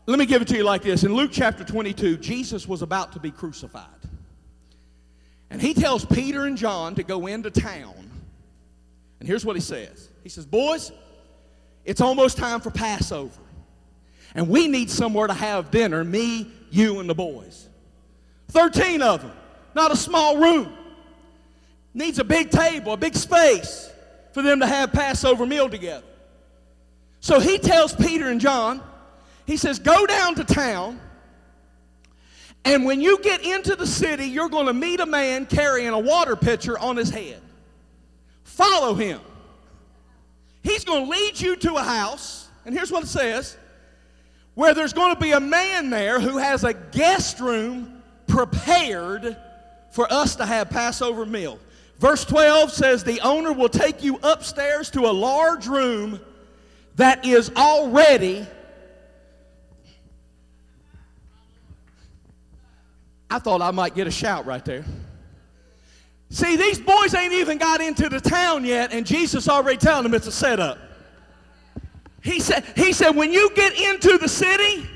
[0.10, 1.04] Let me give it to you like this.
[1.04, 3.86] In Luke chapter 22, Jesus was about to be crucified.
[5.52, 8.10] And he tells Peter and John to go into town.
[9.20, 10.92] And here's what he says He says, Boys,
[11.86, 13.40] it's almost time for Passover.
[14.34, 17.70] And we need somewhere to have dinner, me, you, and the boys.
[18.48, 19.32] 13 of them,
[19.76, 20.76] not a small room.
[21.94, 23.92] Needs a big table, a big space
[24.34, 26.08] for them to have Passover meal together.
[27.20, 28.82] So he tells Peter and John,
[29.50, 31.00] he says, Go down to town,
[32.64, 36.00] and when you get into the city, you're going to meet a man carrying a
[36.00, 37.42] water pitcher on his head.
[38.44, 39.20] Follow him.
[40.62, 43.58] He's going to lead you to a house, and here's what it says
[44.54, 49.38] where there's going to be a man there who has a guest room prepared
[49.90, 51.58] for us to have Passover meal.
[51.98, 56.20] Verse 12 says, The owner will take you upstairs to a large room
[56.98, 58.46] that is already
[63.30, 64.84] I thought I might get a shout right there.
[66.32, 70.14] See, these boys ain't even got into the town yet, and Jesus already telling them
[70.14, 70.78] it's a setup.
[72.22, 74.88] He said, he said, when you get into the city,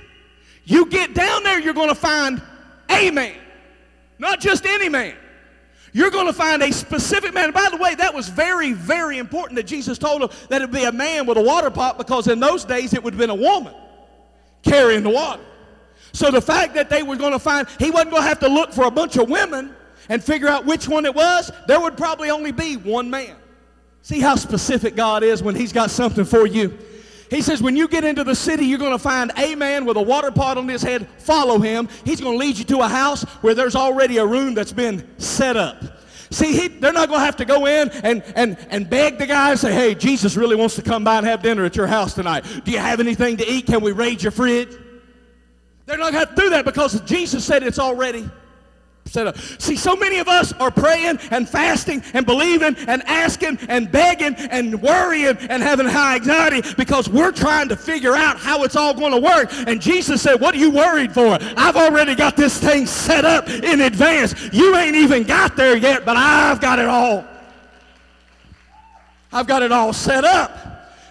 [0.66, 2.42] you get down there, you're going to find
[2.90, 3.36] a man,
[4.20, 5.16] not just any man.
[5.94, 7.46] You're going to find a specific man.
[7.46, 10.66] And by the way, that was very, very important that Jesus told them that it
[10.66, 13.20] would be a man with a water pot because in those days it would have
[13.20, 13.74] been a woman
[14.64, 15.44] carrying the water.
[16.14, 18.48] So the fact that they were going to find, he wasn't going to have to
[18.48, 19.76] look for a bunch of women
[20.10, 23.36] and figure out which one it was, there would probably only be one man.
[24.04, 26.78] See how specific God is when he's got something for you.
[27.30, 29.98] He says, when you get into the city, you're going to find a man with
[29.98, 31.08] a water pot on his head.
[31.18, 31.90] Follow him.
[32.06, 35.20] He's going to lead you to a house where there's already a room that's been
[35.20, 35.82] set up.
[36.30, 39.26] See, he, they're not going to have to go in and, and, and beg the
[39.26, 41.88] guy and say, hey, Jesus really wants to come by and have dinner at your
[41.88, 42.46] house tonight.
[42.66, 43.66] Do you have anything to eat?
[43.66, 44.78] Can we raid your fridge?
[45.86, 48.30] They're not going to do that because Jesus said it's already
[49.06, 49.38] set up.
[49.38, 54.34] See, so many of us are praying and fasting and believing and asking and begging
[54.36, 58.94] and worrying and having high anxiety because we're trying to figure out how it's all
[58.94, 59.50] going to work.
[59.68, 61.38] And Jesus said, What are you worried for?
[61.58, 64.36] I've already got this thing set up in advance.
[64.54, 67.26] You ain't even got there yet, but I've got it all.
[69.32, 70.58] I've got it all set up.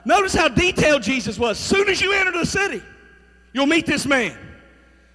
[0.05, 1.59] Notice how detailed Jesus was.
[1.59, 2.83] As soon as you enter the city,
[3.53, 4.37] you'll meet this man.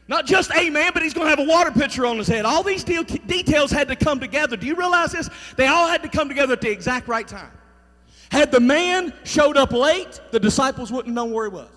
[0.08, 2.46] Not just a man, but he's going to have a water pitcher on his head.
[2.46, 4.56] All these de- details had to come together.
[4.56, 5.30] Do you realize this?
[5.58, 7.52] They all had to come together at the exact right time.
[8.32, 11.70] Had the man showed up late, the disciples wouldn't know where he was.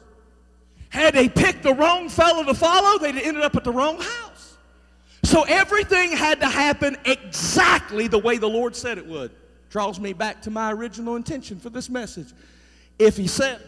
[0.90, 4.56] Had they picked the wrong fellow to follow, they'd ended up at the wrong house.
[5.22, 9.30] So everything had to happen exactly the way the Lord said it would.
[9.70, 12.32] Draws me back to my original intention for this message.
[12.98, 13.60] If he said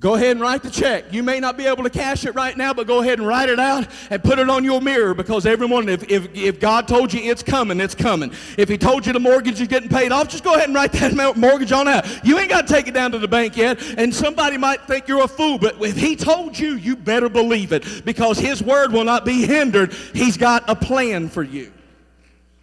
[0.00, 1.12] Go ahead and write the check.
[1.12, 3.50] You may not be able to cash it right now, but go ahead and write
[3.50, 7.12] it out and put it on your mirror because everyone, if, if, if God told
[7.12, 8.32] you it's coming, it's coming.
[8.56, 10.92] If He told you the mortgage is getting paid off, just go ahead and write
[10.92, 12.24] that mortgage on out.
[12.24, 15.06] You ain't got to take it down to the bank yet, and somebody might think
[15.06, 18.92] you're a fool, but if He told you, you better believe it because His word
[18.92, 19.92] will not be hindered.
[20.14, 21.74] He's got a plan for you.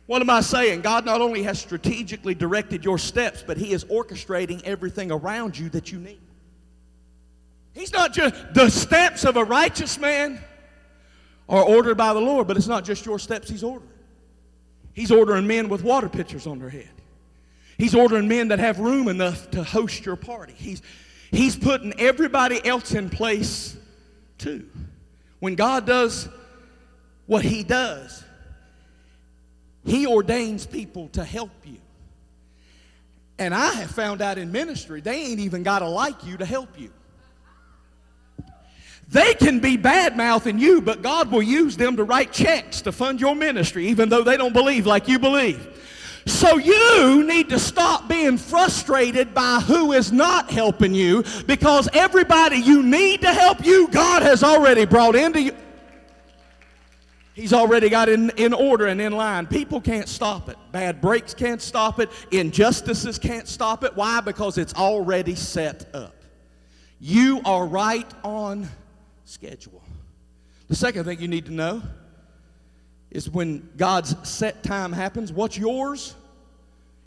[0.07, 0.81] What am I saying?
[0.81, 5.69] God not only has strategically directed your steps, but He is orchestrating everything around you
[5.69, 6.19] that you need.
[7.77, 10.41] He's not just the steps of a righteous man
[11.47, 13.91] are ordered by the Lord, but it's not just your steps he's ordering.
[14.93, 16.89] He's ordering men with water pitchers on their head.
[17.77, 20.53] He's ordering men that have room enough to host your party.
[20.57, 20.81] He's,
[21.29, 23.77] he's putting everybody else in place
[24.39, 24.67] too.
[25.39, 26.27] When God does
[27.27, 28.23] what he does,
[29.85, 31.77] he ordains people to help you.
[33.37, 36.45] And I have found out in ministry, they ain't even got to like you to
[36.45, 36.91] help you.
[39.09, 42.91] They can be bad mouthing you, but God will use them to write checks to
[42.91, 45.65] fund your ministry, even though they don't believe like you believe.
[46.25, 52.57] So you need to stop being frustrated by who is not helping you because everybody
[52.57, 55.55] you need to help you, God has already brought into you.
[57.33, 59.45] He's already got in, in order and in line.
[59.45, 60.57] People can't stop it.
[60.71, 62.09] Bad breaks can't stop it.
[62.31, 63.95] Injustices can't stop it.
[63.95, 64.19] Why?
[64.19, 66.15] Because it's already set up.
[66.99, 68.67] You are right on
[69.27, 69.83] schedule.
[70.69, 71.81] The second thing you need to know
[73.11, 76.15] is when God's set time happens, what's yours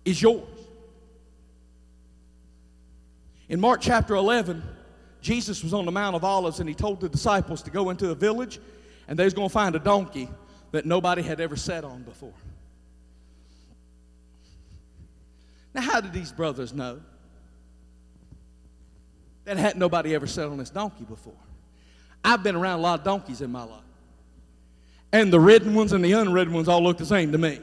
[0.04, 0.46] is yours.
[3.48, 4.62] In Mark chapter 11,
[5.20, 8.10] Jesus was on the Mount of Olives and he told the disciples to go into
[8.10, 8.60] a village
[9.08, 10.28] and they was going to find a donkey
[10.72, 12.32] that nobody had ever sat on before.
[15.74, 17.00] Now, how did these brothers know
[19.44, 21.34] that hadn't nobody ever sat on this donkey before?
[22.24, 23.80] I've been around a lot of donkeys in my life.
[25.12, 27.60] And the ridden ones and the unridden ones all look the same to me.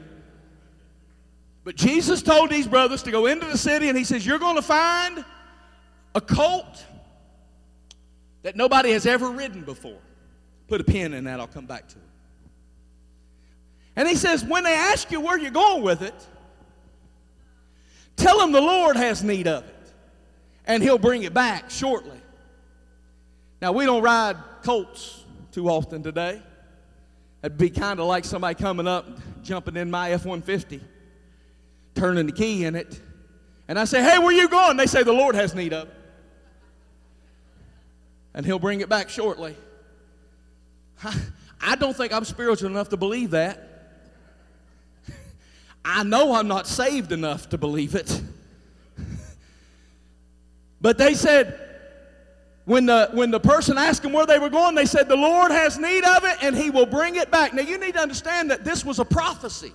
[1.64, 4.56] But Jesus told these brothers to go into the city and he says, You're going
[4.56, 5.24] to find
[6.14, 6.84] a colt
[8.42, 9.98] that nobody has ever ridden before.
[10.66, 12.02] Put a pin in that, I'll come back to it.
[13.96, 16.14] And he says, When they ask you where you're going with it,
[18.16, 19.74] tell them the Lord has need of it
[20.68, 22.17] and he'll bring it back shortly.
[23.60, 26.40] Now, we don't ride colts too often today.
[27.42, 29.06] It'd be kind of like somebody coming up,
[29.42, 30.80] jumping in my F 150,
[31.94, 33.00] turning the key in it.
[33.68, 34.76] And I say, Hey, where you going?
[34.76, 35.94] They say, The Lord has need of it.
[38.34, 39.56] And He'll bring it back shortly.
[41.60, 43.68] I don't think I'm spiritual enough to believe that.
[45.84, 48.20] I know I'm not saved enough to believe it.
[50.80, 51.67] But they said,
[52.68, 55.50] when the, when the person asked them where they were going, they said, The Lord
[55.50, 57.54] has need of it and he will bring it back.
[57.54, 59.72] Now, you need to understand that this was a prophecy.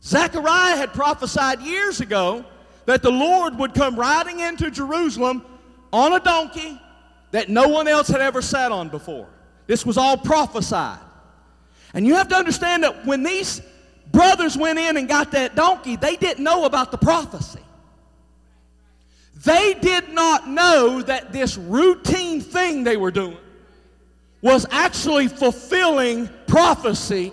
[0.00, 2.44] Zechariah had prophesied years ago
[2.86, 5.44] that the Lord would come riding into Jerusalem
[5.92, 6.80] on a donkey
[7.32, 9.26] that no one else had ever sat on before.
[9.66, 11.00] This was all prophesied.
[11.94, 13.60] And you have to understand that when these
[14.12, 17.63] brothers went in and got that donkey, they didn't know about the prophecy.
[19.44, 23.36] They did not know that this routine thing they were doing
[24.40, 27.32] was actually fulfilling prophecy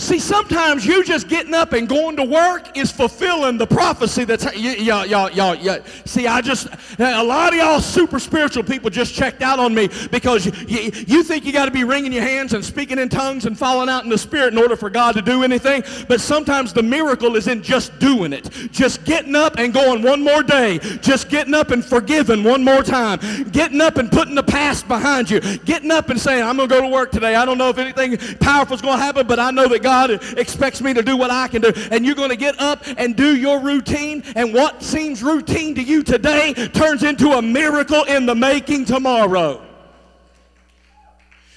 [0.00, 4.46] See, sometimes you just getting up and going to work is fulfilling the prophecy that's
[4.56, 5.84] y'all, y'all, y'all, y'all.
[6.06, 9.90] See, I just a lot of y'all super spiritual people just checked out on me
[10.10, 13.44] because you, you, think you got to be wringing your hands and speaking in tongues
[13.44, 15.84] and falling out in the spirit in order for God to do anything.
[16.08, 20.24] But sometimes the miracle is in just doing it, just getting up and going one
[20.24, 23.20] more day, just getting up and forgiving one more time,
[23.50, 26.74] getting up and putting the past behind you, getting up and saying, "I'm going to
[26.74, 27.34] go to work today.
[27.34, 29.89] I don't know if anything powerful is going to happen, but I know that God."
[29.90, 31.72] God expects me to do what I can do.
[31.90, 35.82] And you're going to get up and do your routine, and what seems routine to
[35.82, 39.60] you today turns into a miracle in the making tomorrow.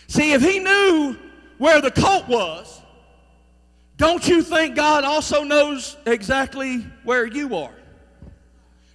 [0.07, 1.15] See, if he knew
[1.59, 2.81] where the cult was,
[3.97, 7.75] don't you think God also knows exactly where you are?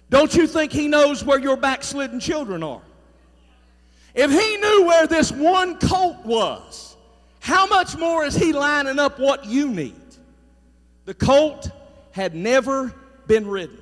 [0.09, 2.81] Don't you think He knows where your backslidden children are?
[4.13, 6.88] If He knew where this one cult was,
[7.49, 9.95] how much more is he lining up what you need?
[11.05, 11.71] The colt
[12.11, 12.93] had never
[13.25, 13.79] been ridden,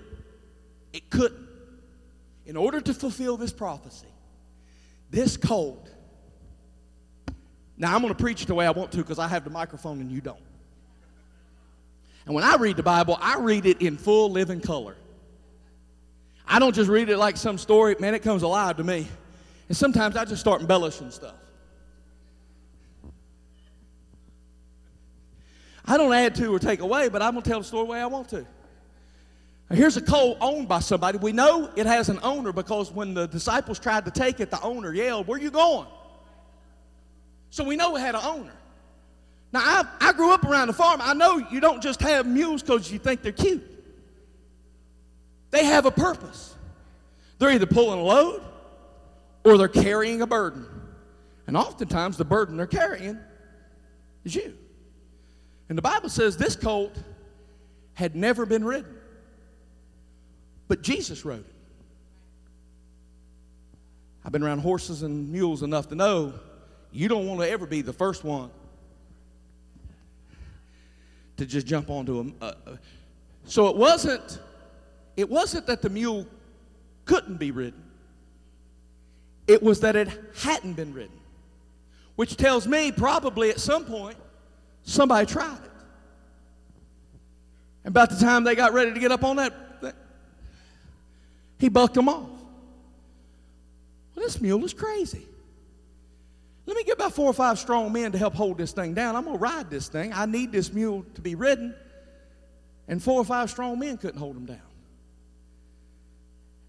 [0.94, 1.46] it couldn't.
[2.46, 4.08] In order to fulfill this prophecy,
[5.12, 5.90] this colt,
[7.76, 10.00] now I'm going to preach the way I want to because I have the microphone
[10.00, 10.40] and you don't.
[12.26, 14.96] And when I read the Bible, I read it in full living color.
[16.48, 19.10] I don't just read it like some story, man, it comes alive to me.
[19.68, 21.36] And sometimes I just start embellishing stuff.
[25.88, 27.92] I don't add to or take away, but I'm going to tell the story the
[27.92, 28.46] way I want to.
[29.70, 31.18] Now, here's a colt owned by somebody.
[31.18, 34.62] We know it has an owner because when the disciples tried to take it, the
[34.62, 35.88] owner yelled, Where you going?
[37.50, 38.54] So we know it had an owner.
[39.54, 41.00] Now, I, I grew up around the farm.
[41.02, 43.64] I know you don't just have mules because you think they're cute,
[45.52, 46.54] they have a purpose.
[47.40, 48.42] They're either pulling a load
[49.44, 50.66] or they're carrying a burden.
[51.46, 53.20] And oftentimes, the burden they're carrying
[54.26, 54.58] is you.
[55.70, 56.96] And the Bible says this colt
[57.94, 58.96] had never been ridden,
[60.68, 61.54] but Jesus rode it.
[64.24, 66.34] I've been around horses and mules enough to know
[66.92, 68.50] you don't want to ever be the first one
[71.38, 72.36] to just jump onto them.
[73.46, 74.40] So it wasn't
[75.16, 76.28] it wasn't that the mule
[77.06, 77.84] couldn't be ridden.
[79.48, 80.10] It was that it
[80.42, 81.20] hadn't been ridden,
[82.16, 84.18] which tells me probably at some point
[84.88, 85.72] somebody tried it.
[87.84, 89.54] And about the time they got ready to get up on that,
[91.60, 92.30] he bucked them off.
[94.16, 95.26] Well, this mule is crazy.
[96.66, 99.16] Let me get about four or five strong men to help hold this thing down.
[99.16, 100.12] I'm going to ride this thing.
[100.14, 101.74] I need this mule to be ridden.
[102.88, 104.60] And four or five strong men couldn't hold him down.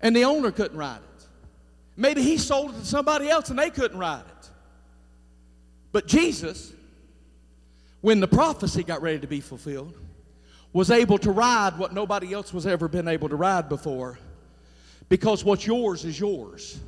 [0.00, 1.26] And the owner couldn't ride it.
[1.96, 4.50] Maybe he sold it to somebody else and they couldn't ride it.
[5.90, 6.72] But Jesus,
[8.00, 9.94] when the prophecy got ready to be fulfilled,
[10.72, 14.18] was able to ride what nobody else was ever been able to ride before
[15.08, 16.78] because what's yours is yours.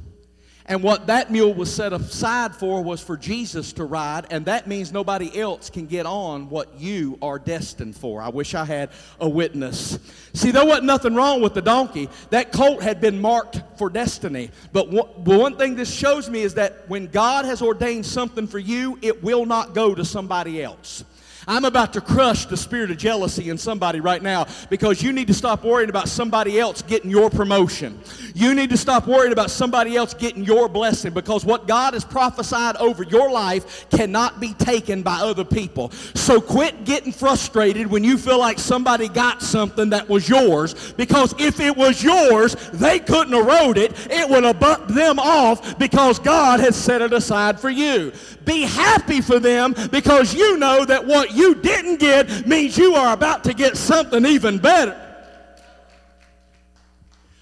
[0.66, 4.68] And what that mule was set aside for was for Jesus to ride, and that
[4.68, 8.22] means nobody else can get on what you are destined for.
[8.22, 9.98] I wish I had a witness.
[10.32, 12.08] See, there wasn't nothing wrong with the donkey.
[12.30, 14.50] That colt had been marked for destiny.
[14.72, 18.98] But one thing this shows me is that when God has ordained something for you,
[19.02, 21.04] it will not go to somebody else.
[21.48, 25.26] I'm about to crush the spirit of jealousy in somebody right now because you need
[25.28, 27.98] to stop worrying about somebody else getting your promotion.
[28.34, 32.04] You need to stop worrying about somebody else getting your blessing because what God has
[32.04, 35.90] prophesied over your life cannot be taken by other people.
[36.14, 41.34] So quit getting frustrated when you feel like somebody got something that was yours because
[41.38, 43.92] if it was yours, they couldn't wrote it.
[44.10, 48.12] It would have bucked them off because God has set it aside for you.
[48.44, 53.12] Be happy for them because you know that what you didn't get means you are
[53.12, 55.06] about to get something even better.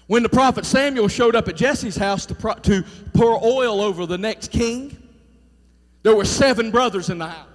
[0.07, 2.83] When the prophet Samuel showed up at Jesse's house to, pro- to
[3.13, 4.97] pour oil over the next king,
[6.01, 7.45] there were seven brothers in the house.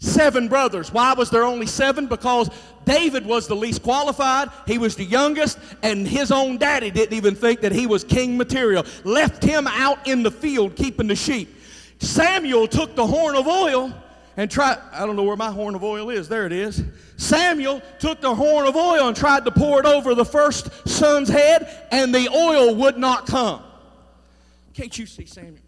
[0.00, 0.92] Seven brothers.
[0.92, 2.08] Why was there only seven?
[2.08, 2.50] Because
[2.84, 7.34] David was the least qualified, he was the youngest, and his own daddy didn't even
[7.34, 8.84] think that he was king material.
[9.04, 11.56] Left him out in the field keeping the sheep.
[12.00, 13.94] Samuel took the horn of oil
[14.36, 16.28] and tried, I don't know where my horn of oil is.
[16.28, 16.82] There it is.
[17.16, 21.28] Samuel took the horn of oil and tried to pour it over the first son's
[21.28, 23.62] head, and the oil would not come.
[24.72, 25.58] Can't you see Samuel?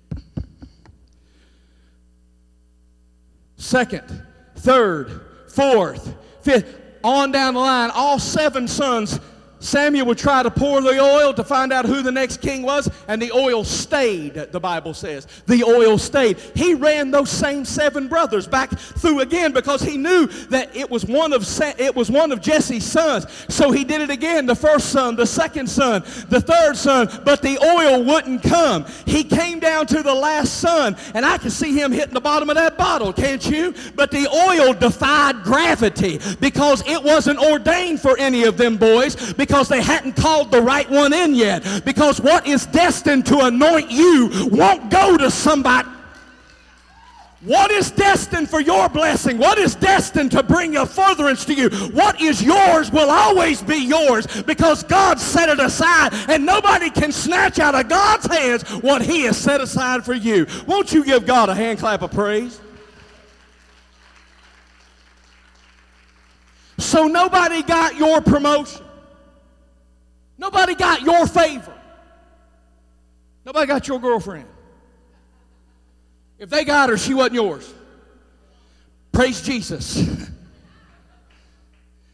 [3.56, 9.20] Second, third, fourth, fifth, on down the line, all seven sons
[9.66, 12.88] Samuel would try to pour the oil to find out who the next king was,
[13.08, 15.26] and the oil stayed, the Bible says.
[15.46, 16.38] The oil stayed.
[16.54, 21.04] He ran those same seven brothers back through again because he knew that it was
[21.04, 21.44] one of
[21.80, 23.26] it was one of Jesse's sons.
[23.48, 27.42] So he did it again, the first son, the second son, the third son, but
[27.42, 28.86] the oil wouldn't come.
[29.04, 32.50] He came down to the last son, and I can see him hitting the bottom
[32.50, 33.74] of that bottle, can't you?
[33.96, 39.55] But the oil defied gravity because it wasn't ordained for any of them boys because
[39.64, 41.82] they hadn't called the right one in yet.
[41.84, 45.88] Because what is destined to anoint you won't go to somebody.
[47.46, 49.38] What is destined for your blessing?
[49.38, 51.70] What is destined to bring a furtherance to you?
[51.90, 57.12] What is yours will always be yours because God set it aside and nobody can
[57.12, 60.46] snatch out of God's hands what He has set aside for you.
[60.66, 62.60] Won't you give God a hand clap of praise?
[66.78, 68.85] So nobody got your promotion.
[70.38, 71.72] Nobody got your favor.
[73.44, 74.48] Nobody got your girlfriend.
[76.38, 77.72] If they got her, she wasn't yours.
[79.12, 80.30] Praise Jesus.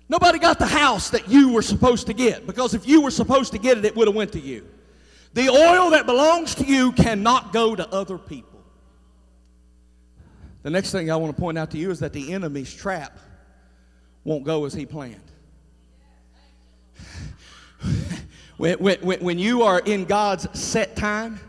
[0.09, 3.53] Nobody got the house that you were supposed to get because if you were supposed
[3.53, 4.67] to get it, it would have went to you.
[5.35, 8.63] The oil that belongs to you cannot go to other people.
[10.63, 13.19] The next thing I want to point out to you is that the enemy's trap
[14.23, 15.17] won't go as he planned.
[18.63, 21.41] When, when, when you are in God's set time,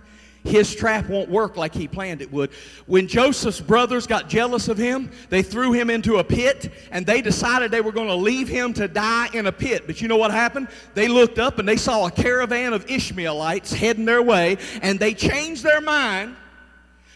[0.44, 2.50] his trap won't work like he planned it would.
[2.88, 7.22] When Joseph's brothers got jealous of him, they threw him into a pit and they
[7.22, 9.84] decided they were going to leave him to die in a pit.
[9.86, 10.70] But you know what happened?
[10.96, 15.14] They looked up and they saw a caravan of Ishmaelites heading their way and they
[15.14, 16.36] changed their mind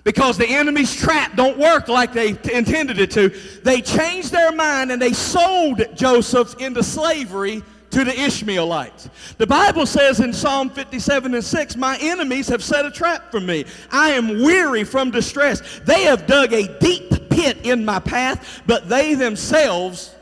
[0.03, 3.29] because the enemy's trap don't work like they intended it to.
[3.63, 7.63] They changed their mind and they sold Joseph into slavery
[7.97, 9.09] to the Ishmaelites.
[9.39, 13.39] The Bible says in Psalm 57 and 6, My enemies have set a trap for
[13.39, 13.65] me.
[13.91, 15.81] I am weary from distress.
[15.83, 20.13] They have dug a deep pit in my path, but they themselves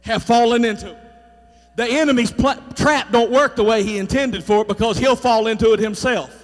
[0.00, 0.98] have fallen into it.
[1.76, 5.48] The enemy's pl- trap don't work the way he intended for it because he'll fall
[5.48, 6.35] into it himself.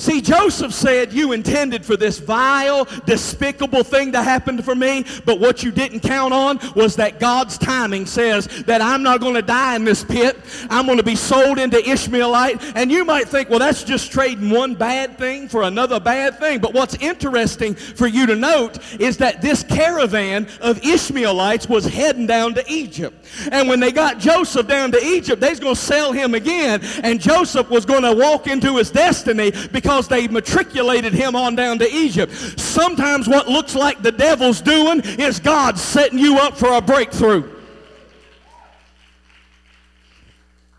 [0.00, 5.38] See, Joseph said, You intended for this vile, despicable thing to happen for me, but
[5.38, 9.42] what you didn't count on was that God's timing says that I'm not going to
[9.42, 10.38] die in this pit.
[10.70, 12.76] I'm going to be sold into Ishmaelite.
[12.76, 16.60] And you might think, Well, that's just trading one bad thing for another bad thing.
[16.60, 22.26] But what's interesting for you to note is that this caravan of Ishmaelites was heading
[22.26, 23.22] down to Egypt.
[23.52, 26.80] And when they got Joseph down to Egypt, they was going to sell him again.
[27.02, 31.56] And Joseph was going to walk into his destiny because because they matriculated him on
[31.56, 32.32] down to Egypt.
[32.60, 37.56] Sometimes what looks like the devil's doing is God setting you up for a breakthrough.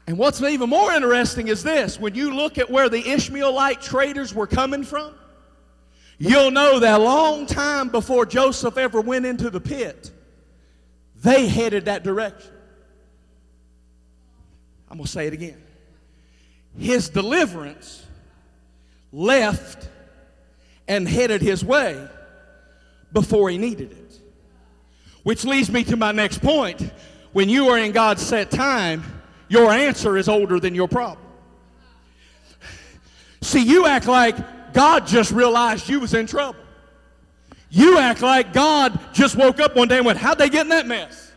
[0.07, 4.33] And what's even more interesting is this when you look at where the Ishmaelite traders
[4.33, 5.13] were coming from,
[6.17, 10.09] you'll know that a long time before Joseph ever went into the pit,
[11.17, 12.53] they headed that direction.
[14.89, 15.61] I'm going to say it again.
[16.77, 18.05] His deliverance
[19.11, 19.89] left
[20.87, 22.07] and headed his way
[23.13, 24.19] before he needed it.
[25.23, 26.91] Which leads me to my next point.
[27.33, 29.03] When you are in God's set time,
[29.47, 31.25] your answer is older than your problem.
[33.41, 36.59] See, you act like God just realized you was in trouble.
[37.69, 40.69] You act like God just woke up one day and went, How'd they get in
[40.69, 41.30] that mess?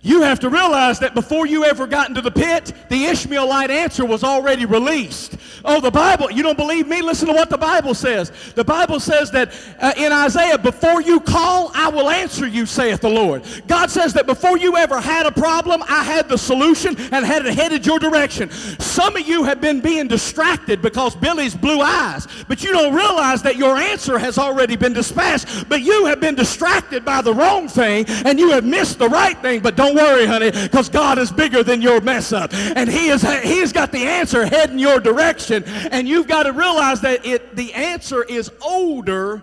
[0.00, 4.04] You have to realize that before you ever got into the pit, the Ishmaelite answer
[4.04, 5.36] was already released.
[5.64, 7.02] Oh, the Bible, you don't believe me?
[7.02, 8.30] Listen to what the Bible says.
[8.54, 13.00] The Bible says that uh, in Isaiah, before you call, I will answer you, saith
[13.00, 13.42] the Lord.
[13.66, 17.44] God says that before you ever had a problem, I had the solution and had
[17.44, 18.50] it headed your direction.
[18.50, 23.42] Some of you have been being distracted because Billy's blue eyes, but you don't realize
[23.42, 27.66] that your answer has already been dispatched, but you have been distracted by the wrong
[27.66, 31.18] thing and you have missed the right thing, but don't don't worry, honey, because God
[31.18, 32.52] is bigger than your mess up.
[32.52, 35.64] And He is He's got the answer heading your direction.
[35.90, 39.42] And you've got to realize that it the answer is older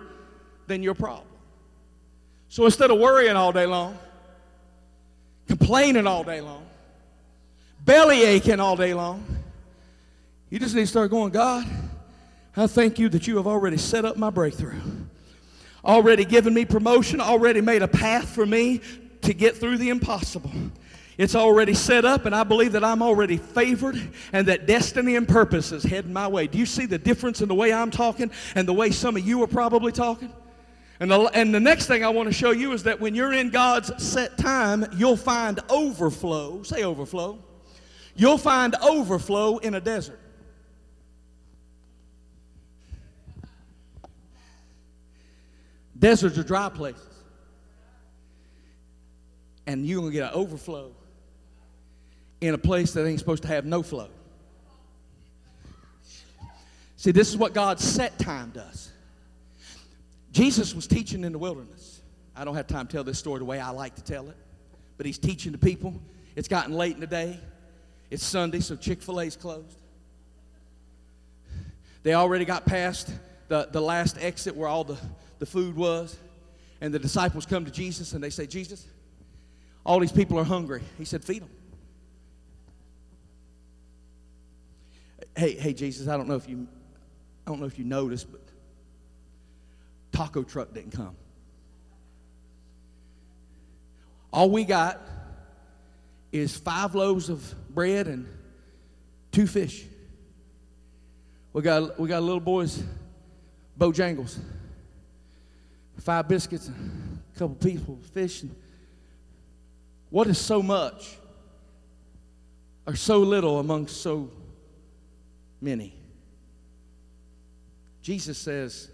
[0.66, 1.26] than your problem.
[2.48, 3.98] So instead of worrying all day long,
[5.48, 6.66] complaining all day long,
[7.84, 9.24] belly aching all day long,
[10.50, 11.66] you just need to start going, God,
[12.56, 14.80] I thank you that you have already set up my breakthrough
[15.84, 18.80] already given me promotion, already made a path for me
[19.26, 20.50] to get through the impossible.
[21.18, 23.96] It's already set up, and I believe that I'm already favored
[24.32, 26.46] and that destiny and purpose is heading my way.
[26.46, 29.26] Do you see the difference in the way I'm talking and the way some of
[29.26, 30.32] you are probably talking?
[31.00, 33.32] And the, and the next thing I want to show you is that when you're
[33.32, 36.62] in God's set time, you'll find overflow.
[36.62, 37.38] Say overflow.
[38.14, 40.20] You'll find overflow in a desert.
[45.98, 47.15] Deserts are dry places
[49.66, 50.92] and you're going to get an overflow
[52.40, 54.08] in a place that ain't supposed to have no flow.
[56.96, 58.90] See, this is what God's set time does.
[60.32, 62.02] Jesus was teaching in the wilderness.
[62.34, 64.36] I don't have time to tell this story the way I like to tell it,
[64.96, 65.94] but he's teaching the people.
[66.34, 67.40] It's gotten late in the day.
[68.10, 69.78] It's Sunday, so Chick fil A's closed.
[72.02, 73.10] They already got past
[73.48, 74.98] the, the last exit where all the,
[75.38, 76.16] the food was.
[76.80, 78.86] And the disciples come to Jesus and they say, Jesus,
[79.86, 80.82] all these people are hungry.
[80.98, 81.50] He said, Feed them.
[85.36, 86.66] Hey, hey, Jesus, I don't know if you
[87.46, 88.42] I don't know if you noticed, but
[90.10, 91.14] taco truck didn't come.
[94.32, 95.00] All we got
[96.32, 98.26] is five loaves of bread and
[99.30, 99.84] two fish.
[101.52, 102.82] We got we got little boys,
[103.78, 104.36] Bojangles,
[106.00, 108.54] five biscuits, a couple people, fish, and
[110.10, 111.16] what is so much
[112.86, 114.30] or so little among so
[115.60, 115.94] many?
[118.02, 118.88] Jesus says,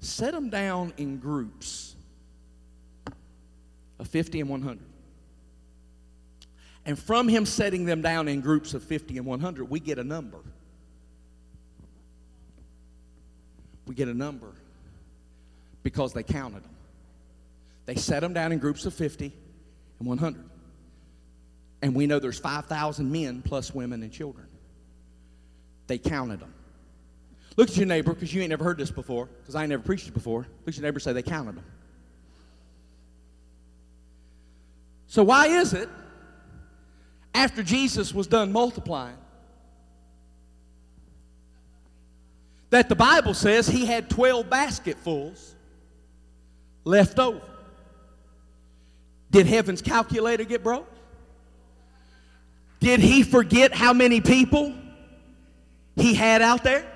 [0.00, 1.94] set them down in groups
[3.98, 4.80] of 50 and 100.
[6.86, 10.04] And from him setting them down in groups of 50 and 100, we get a
[10.04, 10.38] number.
[13.86, 14.52] We get a number
[15.82, 16.74] because they counted them.
[17.84, 19.32] They set them down in groups of 50
[19.98, 20.44] and 100.
[21.82, 24.46] And we know there's 5,000 men plus women and children.
[25.86, 26.52] They counted them.
[27.56, 29.82] Look at your neighbor, because you ain't never heard this before, because I ain't never
[29.82, 30.40] preached it before.
[30.40, 31.64] Look at your neighbor say they counted them.
[35.06, 35.88] So, why is it
[37.34, 39.16] after Jesus was done multiplying
[42.70, 45.54] that the Bible says he had 12 basketfuls
[46.84, 47.40] left over?
[49.36, 50.90] Did heaven's calculator get broke?
[52.80, 54.72] Did he forget how many people
[55.94, 56.90] he had out there?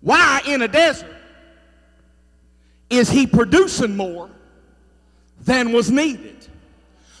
[0.00, 1.14] Why in a desert
[2.90, 4.28] is he producing more
[5.42, 6.44] than was needed?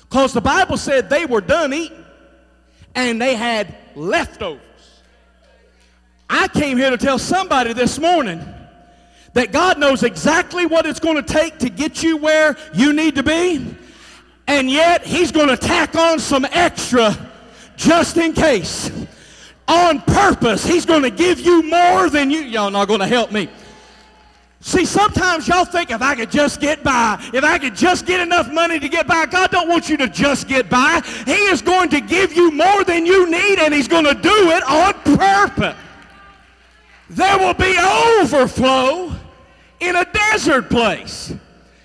[0.00, 2.04] Because the Bible said they were done eating
[2.96, 4.60] and they had leftovers.
[6.28, 8.44] I came here to tell somebody this morning
[9.34, 13.16] that God knows exactly what it's going to take to get you where you need
[13.16, 13.76] to be,
[14.46, 17.16] and yet He's going to tack on some extra
[17.76, 18.90] just in case.
[19.66, 22.40] On purpose, He's going to give you more than you.
[22.40, 23.48] Y'all not going to help me.
[24.60, 28.20] See, sometimes y'all think if I could just get by, if I could just get
[28.20, 31.02] enough money to get by, God don't want you to just get by.
[31.26, 34.50] He is going to give you more than you need, and He's going to do
[34.50, 35.76] it on purpose.
[37.10, 39.12] There will be overflow
[39.80, 41.32] in a desert place.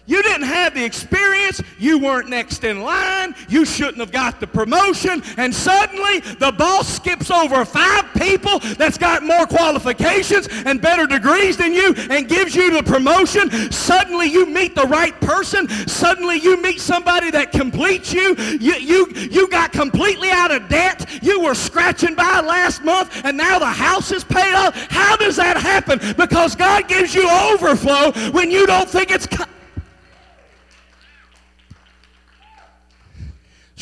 [0.10, 1.62] You didn't have the experience.
[1.78, 3.36] You weren't next in line.
[3.48, 5.22] You shouldn't have got the promotion.
[5.38, 11.58] And suddenly the boss skips over five people that's got more qualifications and better degrees
[11.58, 13.52] than you and gives you the promotion.
[13.72, 15.70] Suddenly you meet the right person.
[15.88, 18.36] Suddenly you meet somebody that completes you.
[18.60, 21.08] You, you, you got completely out of debt.
[21.22, 24.76] You were scratching by last month and now the house is paid off.
[24.90, 26.00] How does that happen?
[26.18, 29.28] Because God gives you overflow when you don't think it's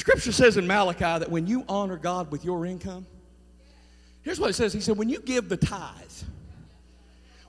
[0.08, 3.06] Scripture says in Malachi that when you honor God with your income,
[4.22, 4.72] here's what it says.
[4.72, 5.92] He said, when you give the tithe,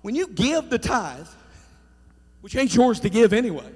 [0.03, 1.29] when you give the tithe,
[2.41, 3.71] which ain't yours to give anyway,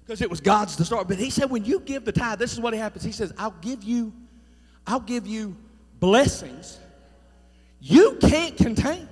[0.00, 1.06] because it was God's to start.
[1.06, 3.04] But he said, when you give the tithe, this is what happens.
[3.04, 4.14] He says, I'll give you,
[4.86, 5.54] I'll give you
[6.00, 6.78] blessings
[7.78, 9.06] you can't contain.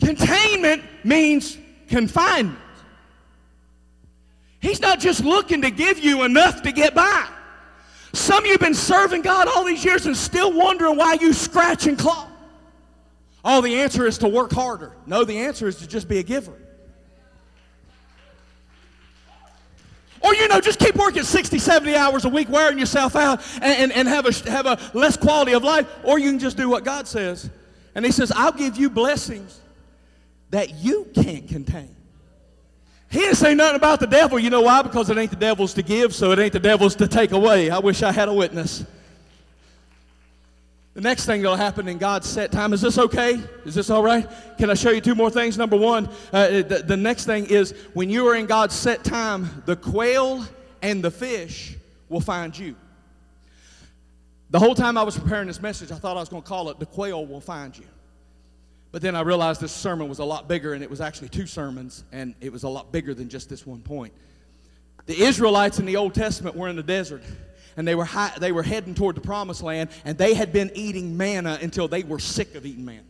[0.00, 1.56] Containment means
[1.88, 2.58] confinement.
[4.60, 7.28] He's not just looking to give you enough to get by.
[8.12, 11.32] Some of you have been serving God all these years and still wondering why you
[11.32, 12.28] scratch and claw.
[13.44, 14.92] Oh, the answer is to work harder.
[15.06, 16.54] No, the answer is to just be a giver.
[20.20, 23.64] Or, you know, just keep working 60, 70 hours a week, wearing yourself out, and,
[23.64, 25.86] and, and have, a, have a less quality of life.
[26.02, 27.48] Or you can just do what God says.
[27.94, 29.60] And He says, I'll give you blessings
[30.50, 31.95] that you can't contain.
[33.16, 34.38] He didn't say nothing about the devil.
[34.38, 34.82] You know why?
[34.82, 37.70] Because it ain't the devil's to give, so it ain't the devil's to take away.
[37.70, 38.84] I wish I had a witness.
[40.92, 43.40] The next thing that'll happen in God's set time, is this okay?
[43.64, 44.28] Is this all right?
[44.58, 45.56] Can I show you two more things?
[45.56, 49.62] Number one, uh, the, the next thing is when you are in God's set time,
[49.64, 50.44] the quail
[50.82, 51.74] and the fish
[52.10, 52.76] will find you.
[54.50, 56.68] The whole time I was preparing this message, I thought I was going to call
[56.68, 57.86] it The Quail Will Find You.
[58.92, 61.46] But then I realized this sermon was a lot bigger, and it was actually two
[61.46, 64.12] sermons, and it was a lot bigger than just this one point.
[65.06, 67.22] The Israelites in the Old Testament were in the desert,
[67.76, 70.70] and they were, high, they were heading toward the promised land, and they had been
[70.74, 73.02] eating manna until they were sick of eating manna.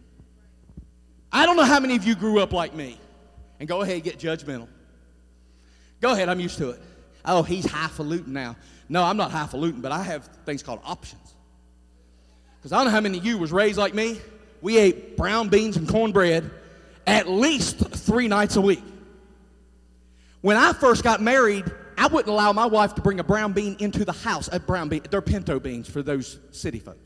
[1.33, 2.99] I don't know how many of you grew up like me,
[3.61, 4.69] and go ahead, and get judgmental.
[6.01, 6.81] Go ahead, I'm used to it.
[7.25, 8.57] Oh, he's highfalutin now.
[8.89, 11.35] No, I'm not highfalutin, but I have things called options.
[12.59, 14.19] Because I don't know how many of you was raised like me
[14.63, 16.51] we ate brown beans and cornbread
[17.07, 18.83] at least three nights a week.
[20.41, 21.65] When I first got married,
[21.99, 24.49] I wouldn't allow my wife to bring a brown bean into the house.
[24.53, 26.99] A brown bean, they're pinto beans for those city folks.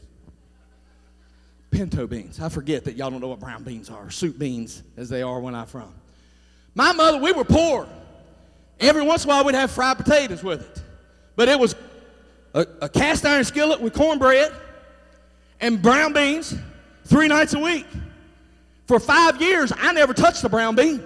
[1.71, 2.41] Pinto beans.
[2.41, 5.39] I forget that y'all don't know what brown beans are, soup beans as they are
[5.41, 5.95] when I'm from.
[6.75, 7.89] My mother, we were poor.
[8.81, 10.83] Every once in a while, we'd have fried potatoes with it.
[11.37, 11.75] But it was
[12.55, 14.53] a, a cast iron skillet with cornbread
[15.61, 16.55] and brown beans
[17.05, 17.87] three nights a week.
[18.87, 21.01] For five years, I never touched a brown bean.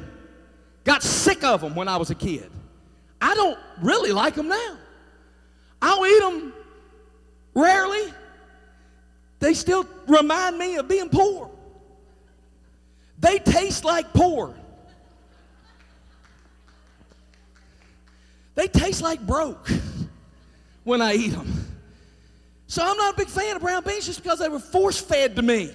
[0.85, 2.51] Got sick of them when I was a kid.
[3.21, 4.79] I don't really like them now.
[5.83, 6.53] I'll eat them
[7.55, 8.13] rarely.
[9.39, 11.51] They still remind me of being poor.
[13.19, 14.55] They taste like poor.
[18.55, 19.69] They taste like broke
[20.85, 21.67] when I eat them.
[22.67, 25.37] So I'm not a big fan of brown beans just because they were force fed
[25.37, 25.71] to me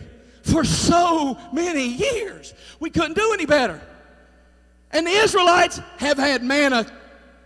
[0.50, 2.54] for so many years.
[2.80, 3.82] We couldn't do any better.
[4.92, 6.86] And the Israelites have had manna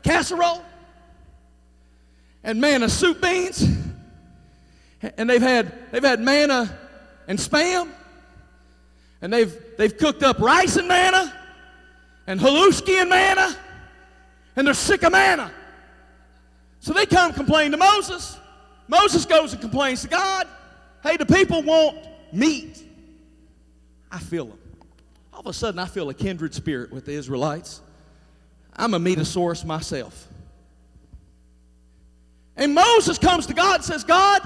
[0.03, 0.63] casserole
[2.43, 3.65] and manna soup beans.
[5.17, 6.77] And they've had, they've had manna
[7.27, 7.89] and spam.
[9.21, 11.33] And they've, they've cooked up rice and manna
[12.27, 13.55] and haluski and manna.
[14.55, 15.51] And they're sick of manna.
[16.79, 18.37] So they come complain to Moses.
[18.87, 20.47] Moses goes and complains to God.
[21.01, 21.97] Hey, the people want
[22.31, 22.83] meat.
[24.13, 24.59] I feel them.
[25.33, 27.81] All of a sudden, I feel a kindred spirit with the Israelites.
[28.75, 30.27] I'm a meatasaurus myself.
[32.55, 34.41] And Moses comes to God and says, God,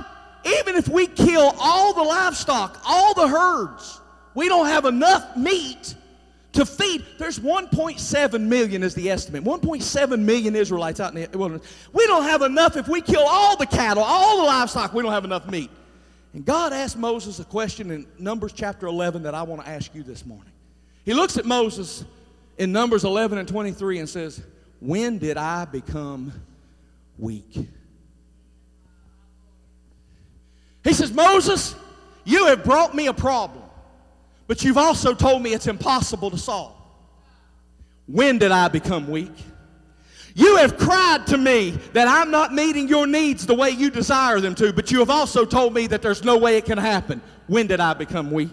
[0.45, 3.99] even if we kill all the livestock, all the herds,
[4.33, 5.95] We don't have enough meat
[6.53, 7.03] to feed.
[7.17, 9.43] There's 1.7 million is the estimate.
[9.43, 11.67] 1.7 million Israelites out in the wilderness.
[11.91, 15.11] We don't have enough if we kill all the cattle, all the livestock, we don't
[15.11, 15.71] have enough meat.
[16.33, 19.93] And God asked Moses a question in Numbers chapter 11 that I want to ask
[19.95, 20.51] you this morning.
[21.05, 22.03] He looks at Moses
[22.57, 24.43] in Numbers 11 and 23 and says,
[24.79, 26.33] When did I become
[27.17, 27.67] weak?
[30.83, 31.75] He says, Moses,
[32.23, 33.63] you have brought me a problem,
[34.47, 36.75] but you've also told me it's impossible to solve.
[38.05, 39.33] When did I become weak?
[40.37, 44.39] You have cried to me that I'm not meeting your needs the way you desire
[44.39, 47.21] them to, but you have also told me that there's no way it can happen.
[47.47, 48.51] When did I become weak?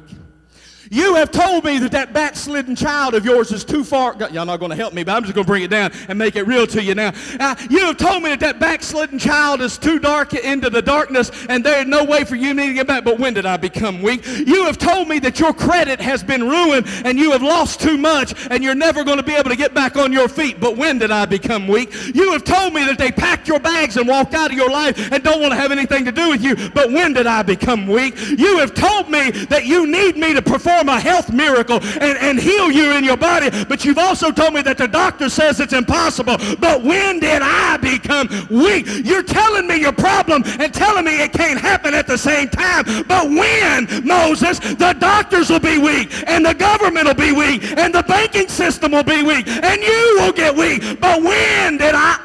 [0.91, 4.15] You have told me that that backslidden child of yours is too far.
[4.31, 6.19] Y'all not going to help me, but I'm just going to bring it down and
[6.19, 7.13] make it real to you now.
[7.41, 11.31] Uh, you have told me that that backslidden child is too dark into the darkness
[11.49, 13.05] and there is no way for you to get back.
[13.05, 14.27] But when did I become weak?
[14.27, 17.97] You have told me that your credit has been ruined and you have lost too
[17.97, 20.61] much and you're never going to be able to get back on your feet.
[20.61, 21.93] But when did I become weak?
[22.15, 25.13] You have told me that they packed your bags and walked out of your life
[25.13, 26.71] and don't want to have anything to do with you.
[26.71, 28.15] But when did I become weak?
[28.39, 32.19] You have told me that you need me to perform perform a health miracle and,
[32.19, 35.61] and heal you in your body, but you've also told me that the doctor says
[35.61, 36.37] it's impossible.
[36.59, 38.87] But when did I become weak?
[39.05, 42.85] You're telling me your problem and telling me it can't happen at the same time.
[43.07, 47.95] But when, Moses, the doctors will be weak and the government will be weak and
[47.95, 51.01] the banking system will be weak and you will get weak.
[51.01, 52.21] But when did I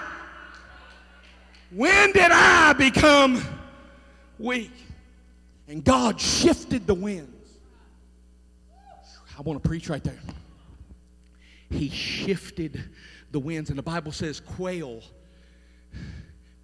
[1.72, 3.44] when did I become
[4.40, 4.72] weak?
[5.68, 7.39] And God shifted the wind.
[9.40, 10.20] I want to preach right there.
[11.70, 12.84] He shifted
[13.32, 15.02] the winds, and the Bible says quail,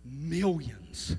[0.03, 1.15] millions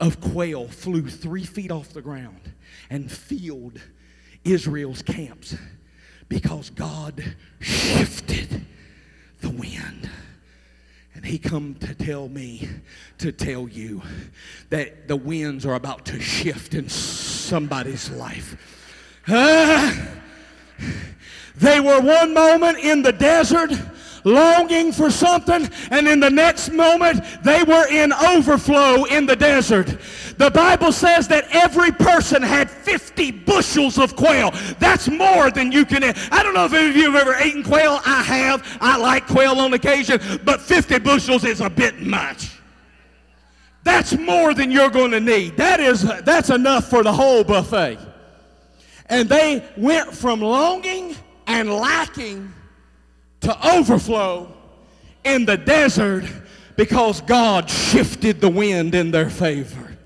[0.00, 2.52] of quail flew three feet off the ground
[2.90, 3.80] and filled
[4.42, 5.54] Israel's camps
[6.28, 7.22] because God
[7.60, 8.66] shifted
[9.40, 10.10] the wind.
[11.14, 12.68] And he come to tell me
[13.18, 14.02] to tell you
[14.70, 18.56] that the winds are about to shift in somebody's life.
[19.28, 20.18] Ah!
[21.58, 23.72] They were one moment in the desert
[24.24, 29.98] longing for something, and in the next moment, they were in overflow in the desert.
[30.36, 34.52] The Bible says that every person had 50 bushels of quail.
[34.78, 36.16] That's more than you can eat.
[36.32, 38.00] I don't know if any of you have ever eaten quail.
[38.04, 38.78] I have.
[38.80, 42.52] I like quail on occasion, but 50 bushels is a bit much.
[43.82, 45.56] That's more than you're going to need.
[45.56, 47.98] That is, that's enough for the whole buffet.
[49.08, 52.52] And they went from longing and lacking
[53.40, 54.52] to overflow
[55.24, 56.24] in the desert
[56.76, 59.96] because God shifted the wind in their favor.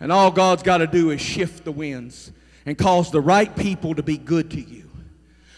[0.00, 2.32] And all God's got to do is shift the winds
[2.66, 4.83] and cause the right people to be good to you.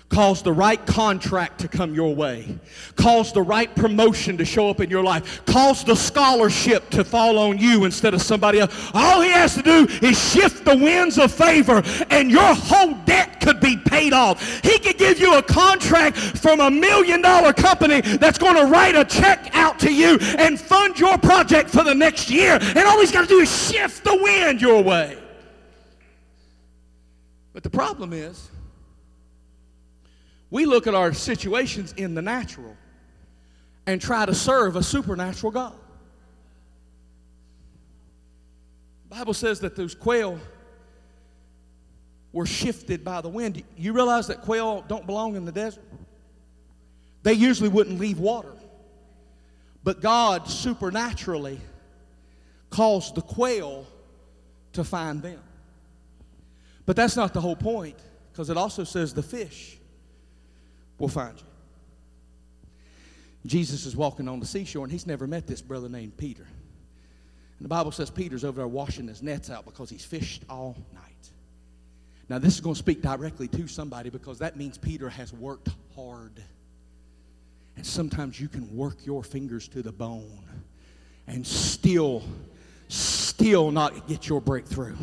[0.09, 2.59] Cause the right contract to come your way.
[2.95, 5.45] Cause the right promotion to show up in your life.
[5.47, 8.91] Cause the scholarship to fall on you instead of somebody else.
[8.95, 13.41] All he has to do is shift the winds of favor and your whole debt
[13.41, 14.63] could be paid off.
[14.63, 18.95] He could give you a contract from a million dollar company that's going to write
[18.95, 22.59] a check out to you and fund your project for the next year.
[22.61, 25.19] And all he's got to do is shift the wind your way.
[27.53, 28.51] But the problem is,
[30.51, 32.77] we look at our situations in the natural
[33.87, 35.75] and try to serve a supernatural God.
[39.09, 40.39] The Bible says that those quail
[42.33, 43.63] were shifted by the wind.
[43.77, 45.85] You realize that quail don't belong in the desert?
[47.23, 48.53] They usually wouldn't leave water.
[49.83, 51.61] But God supernaturally
[52.71, 53.87] caused the quail
[54.73, 55.41] to find them.
[56.85, 57.97] But that's not the whole point,
[58.33, 59.79] because it also says the fish
[60.99, 61.45] will find you.
[63.47, 66.43] Jesus is walking on the seashore, and he's never met this brother named Peter.
[66.43, 70.77] And the Bible says Peter's over there washing his nets out because he's fished all
[70.93, 71.31] night.
[72.29, 75.69] Now, this is going to speak directly to somebody because that means Peter has worked
[75.95, 76.43] hard.
[77.77, 80.45] And sometimes you can work your fingers to the bone
[81.27, 82.23] and still,
[82.89, 84.97] still not get your breakthrough.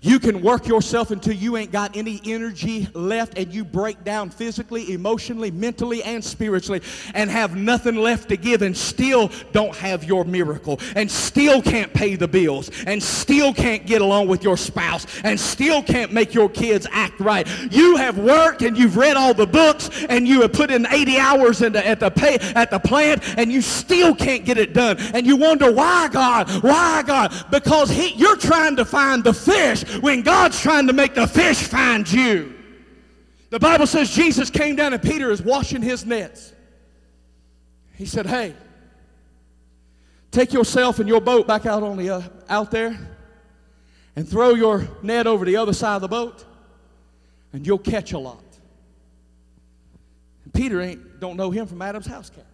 [0.00, 4.30] You can work yourself until you ain't got any energy left and you break down
[4.30, 6.82] physically, emotionally, mentally, and spiritually
[7.14, 11.92] and have nothing left to give and still don't have your miracle and still can't
[11.92, 16.32] pay the bills and still can't get along with your spouse and still can't make
[16.32, 17.48] your kids act right.
[17.72, 21.18] You have worked and you've read all the books and you have put in 80
[21.18, 24.98] hours the, at, the pay, at the plant and you still can't get it done.
[25.14, 26.48] And you wonder, why God?
[26.62, 27.32] Why God?
[27.50, 31.62] Because he, you're trying to find the fish when God's trying to make the fish
[31.62, 32.54] find you.
[33.50, 36.52] The Bible says Jesus came down and Peter is washing his nets.
[37.94, 38.54] He said, Hey,
[40.30, 42.98] take yourself and your boat back out on the uh, out there
[44.16, 46.44] and throw your net over the other side of the boat
[47.52, 48.42] and you'll catch a lot.
[50.44, 52.46] And Peter ain't don't know him from Adam's house cat.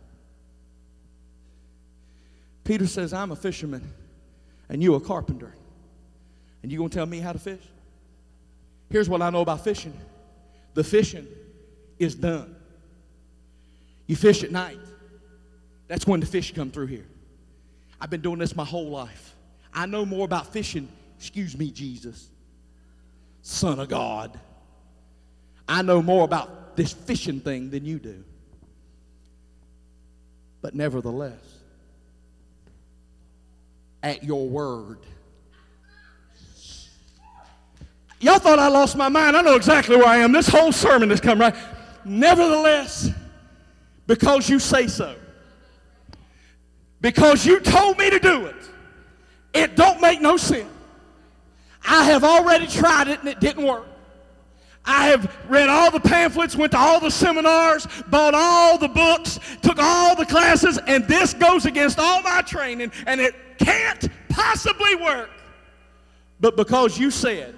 [2.64, 3.92] Peter says, I'm a fisherman
[4.68, 5.54] and you a carpenter.
[6.64, 7.60] And you gonna tell me how to fish?
[8.88, 9.92] Here's what I know about fishing.
[10.72, 11.26] The fishing
[11.98, 12.56] is done.
[14.06, 14.78] You fish at night.
[15.88, 17.04] That's when the fish come through here.
[18.00, 19.34] I've been doing this my whole life.
[19.74, 20.88] I know more about fishing,
[21.18, 22.30] excuse me, Jesus,
[23.42, 24.40] Son of God.
[25.68, 28.24] I know more about this fishing thing than you do.
[30.62, 31.42] But nevertheless,
[34.02, 35.00] at your word,
[38.24, 39.36] Y'all thought I lost my mind.
[39.36, 40.32] I know exactly where I am.
[40.32, 41.54] This whole sermon has come right.
[42.06, 43.10] Nevertheless,
[44.06, 45.14] because you say so,
[47.02, 48.56] because you told me to do it,
[49.52, 50.70] it don't make no sense.
[51.86, 53.84] I have already tried it and it didn't work.
[54.86, 59.38] I have read all the pamphlets, went to all the seminars, bought all the books,
[59.60, 64.94] took all the classes, and this goes against all my training, and it can't possibly
[64.94, 65.28] work.
[66.40, 67.54] But because you said,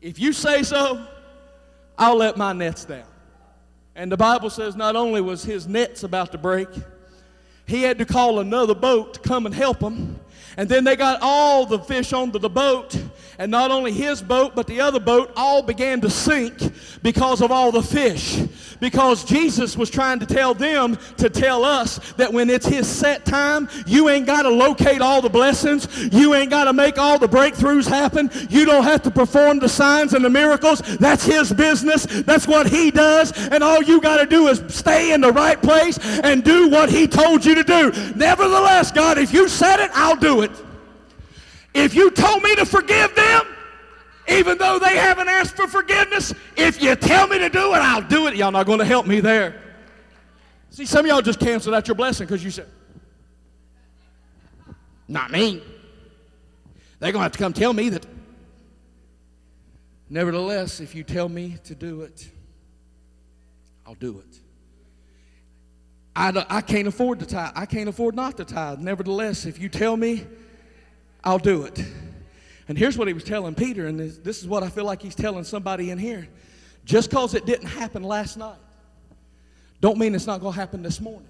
[0.00, 1.06] if you say so,
[1.98, 3.04] I'll let my nets down.
[3.94, 6.68] And the Bible says not only was his nets about to break,
[7.66, 10.20] he had to call another boat to come and help him.
[10.56, 12.96] And then they got all the fish onto the boat.
[13.40, 16.72] And not only his boat, but the other boat all began to sink
[17.02, 18.42] because of all the fish.
[18.80, 23.24] Because Jesus was trying to tell them to tell us that when it's his set
[23.24, 25.86] time, you ain't got to locate all the blessings.
[26.12, 28.28] You ain't got to make all the breakthroughs happen.
[28.50, 30.80] You don't have to perform the signs and the miracles.
[30.98, 32.06] That's his business.
[32.06, 33.32] That's what he does.
[33.48, 36.90] And all you got to do is stay in the right place and do what
[36.90, 37.92] he told you to do.
[38.16, 40.50] Nevertheless, God, if you said it, I'll do it.
[41.78, 43.46] If you told me to forgive them,
[44.28, 48.02] even though they haven't asked for forgiveness, if you tell me to do it, I'll
[48.02, 48.34] do it.
[48.34, 49.62] Y'all not going to help me there.
[50.70, 52.66] See, some of y'all just canceled out your blessing because you said,
[55.06, 55.62] not me.
[56.98, 58.04] They're going to have to come tell me that.
[60.10, 62.28] Nevertheless, if you tell me to do it,
[63.86, 64.40] I'll do it.
[66.16, 67.52] I, I can't afford to tithe.
[67.54, 68.80] I can't afford not to tithe.
[68.80, 70.26] Nevertheless, if you tell me
[71.24, 71.84] I'll do it.
[72.68, 75.00] And here's what he was telling Peter, and this, this, is what I feel like
[75.00, 76.28] he's telling somebody in here.
[76.84, 78.58] Just because it didn't happen last night,
[79.80, 81.28] don't mean it's not going to happen this morning.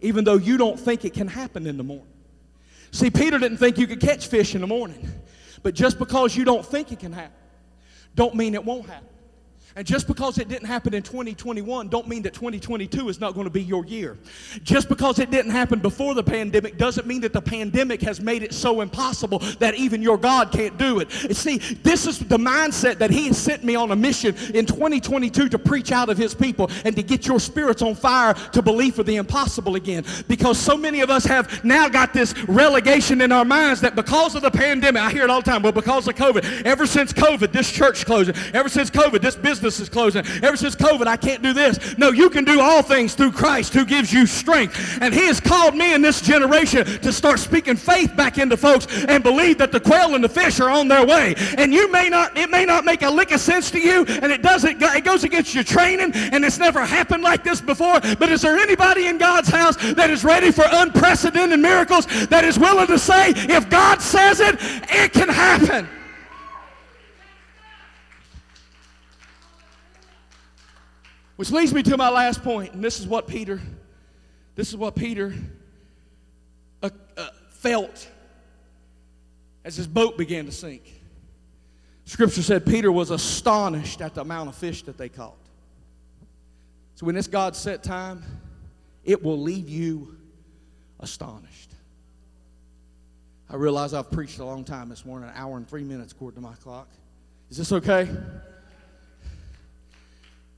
[0.00, 2.06] Even though you don't think it can happen in the morning.
[2.90, 5.08] See, Peter didn't think you could catch fish in the morning.
[5.62, 7.36] But just because you don't think it can happen,
[8.14, 9.06] don't mean it won't happen.
[9.76, 13.44] And just because it didn't happen in 2021 don't mean that 2022 is not going
[13.44, 14.18] to be your year.
[14.64, 18.42] Just because it didn't happen before the pandemic doesn't mean that the pandemic has made
[18.42, 21.10] it so impossible that even your God can't do it.
[21.12, 25.48] See, this is the mindset that he has sent me on a mission in 2022
[25.48, 28.96] to preach out of his people and to get your spirits on fire to believe
[28.96, 30.04] for the impossible again.
[30.26, 34.34] Because so many of us have now got this relegation in our minds that because
[34.34, 37.12] of the pandemic, I hear it all the time, well, because of COVID, ever since
[37.12, 40.24] COVID, this church closing, ever since COVID, this business business is closing.
[40.42, 41.96] Ever since COVID, I can't do this.
[41.98, 44.98] No, you can do all things through Christ who gives you strength.
[45.00, 48.86] And He has called me in this generation to start speaking faith back into folks
[49.04, 51.34] and believe that the quail and the fish are on their way.
[51.58, 54.32] And you may not, it may not make a lick of sense to you, and
[54.32, 58.00] it doesn't, it goes against your training, and it's never happened like this before.
[58.00, 62.58] But is there anybody in God's house that is ready for unprecedented miracles that is
[62.58, 65.88] willing to say, if God says it, it can happen?
[71.40, 73.62] Which leads me to my last point, and this is what Peter,
[74.56, 75.32] this is what Peter
[76.82, 78.06] uh, uh, felt
[79.64, 80.82] as his boat began to sink.
[82.04, 85.38] Scripture said Peter was astonished at the amount of fish that they caught.
[86.96, 88.22] So when it's God set time,
[89.02, 90.18] it will leave you
[90.98, 91.70] astonished.
[93.48, 96.42] I realize I've preached a long time this morning, an hour and three minutes according
[96.42, 96.88] to my clock.
[97.48, 98.10] Is this okay?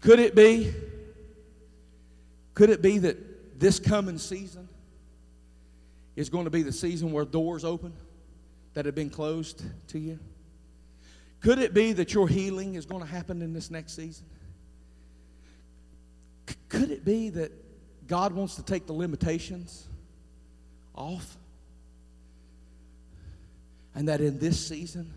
[0.03, 0.75] Could it be?
[2.55, 4.69] Could it be that this coming season
[6.17, 7.95] is going to be the season where doors open
[8.75, 10.19] that have been closed to you?
[11.41, 14.27] Could it be that your healing is going to happen in this next season?
[16.49, 17.53] C- could it be that
[18.07, 19.87] God wants to take the limitations
[20.95, 21.37] off?
[23.95, 25.13] And that in this season,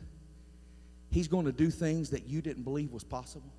[1.10, 3.52] He's going to do things that you didn't believe was possible.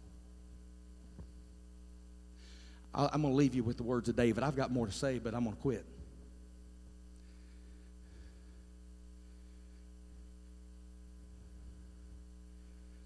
[2.97, 4.43] I'm going to leave you with the words of David.
[4.43, 5.85] I've got more to say, but I'm going to quit.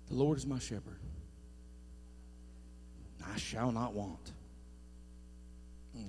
[0.08, 0.98] The Lord is my shepherd.
[3.26, 4.32] I shall not want.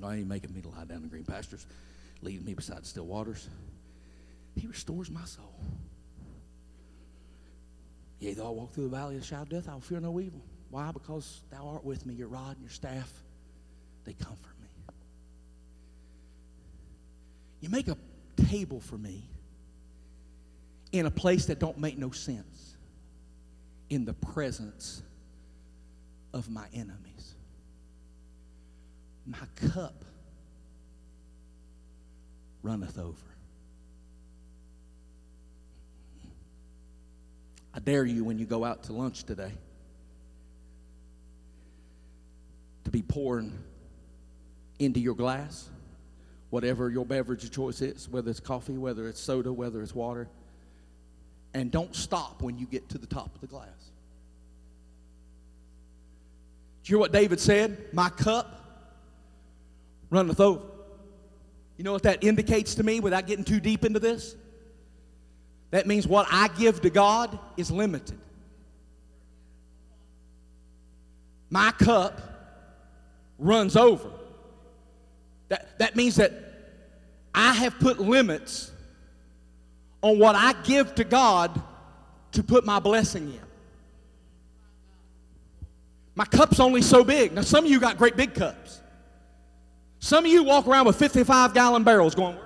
[0.04, 1.66] I ain't making me to lie down in green pastures,
[2.22, 3.50] leading me beside still waters.
[4.56, 5.56] He restores my soul.
[8.20, 10.00] Yea, though I walk through the valley of the shadow of death, I will fear
[10.00, 10.42] no evil.
[10.70, 10.92] Why?
[10.92, 13.12] Because thou art with me, your rod and your staff,
[14.06, 14.68] they comfort me.
[17.62, 17.98] You make a
[18.48, 19.24] table for me
[20.92, 22.76] in a place that don't make no sense
[23.90, 25.02] in the presence
[26.34, 27.36] of my enemies.
[29.26, 29.38] My
[29.70, 30.06] cup
[32.64, 33.16] runneth over.
[37.74, 39.52] I dare you when you go out to lunch today
[42.84, 43.58] to be pouring
[44.82, 45.70] into your glass
[46.52, 50.28] whatever your beverage of choice is, whether it's coffee, whether it's soda, whether it's water.
[51.54, 53.68] And don't stop when you get to the top of the glass.
[56.84, 57.94] Do you hear what David said?
[57.94, 58.60] My cup
[60.10, 60.66] runneth over.
[61.78, 64.36] You know what that indicates to me without getting too deep into this?
[65.72, 68.20] That means what I give to God is limited.
[71.50, 72.22] My cup
[73.40, 74.12] runs over.
[75.52, 76.32] That, that means that
[77.36, 78.72] I have put limits
[80.02, 81.62] on what I give to God
[82.32, 83.40] to put my blessing in.
[86.16, 87.34] My cup's only so big.
[87.34, 88.80] Now, some of you got great big cups.
[90.00, 92.38] Some of you walk around with 55 gallon barrels going,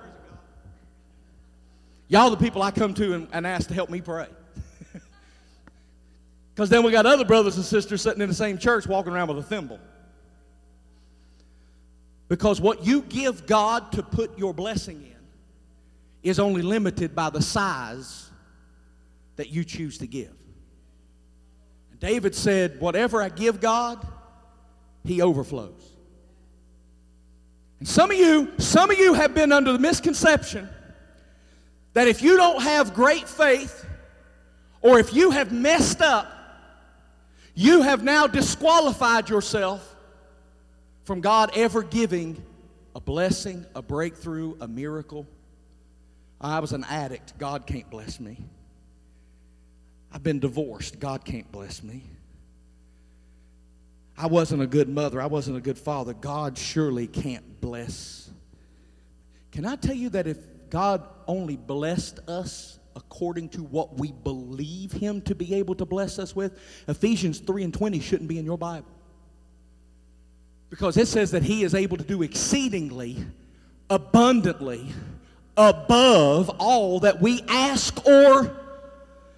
[2.08, 4.26] Y'all the people I come to and, and ask to help me pray.
[6.56, 9.28] Because then we got other brothers and sisters sitting in the same church walking around
[9.28, 9.78] with a thimble.
[12.28, 15.16] Because what you give God to put your blessing in
[16.28, 18.30] is only limited by the size
[19.36, 20.34] that you choose to give.
[21.90, 24.04] And David said, Whatever I give God,
[25.04, 25.92] He overflows.
[27.78, 30.68] And some of you, some of you have been under the misconception
[31.92, 33.86] that if you don't have great faith
[34.80, 36.32] or if you have messed up,
[37.54, 39.95] you have now disqualified yourself
[41.06, 42.42] from God ever giving
[42.94, 45.26] a blessing, a breakthrough, a miracle.
[46.40, 47.38] I was an addict.
[47.38, 48.36] God can't bless me.
[50.12, 50.98] I've been divorced.
[50.98, 52.02] God can't bless me.
[54.18, 55.22] I wasn't a good mother.
[55.22, 56.12] I wasn't a good father.
[56.12, 58.28] God surely can't bless.
[59.52, 60.38] Can I tell you that if
[60.70, 66.18] God only blessed us according to what we believe Him to be able to bless
[66.18, 68.95] us with, Ephesians 3 and 20 shouldn't be in your Bible.
[70.70, 73.24] Because it says that He is able to do exceedingly,
[73.88, 74.86] abundantly,
[75.56, 78.56] above all that we ask or.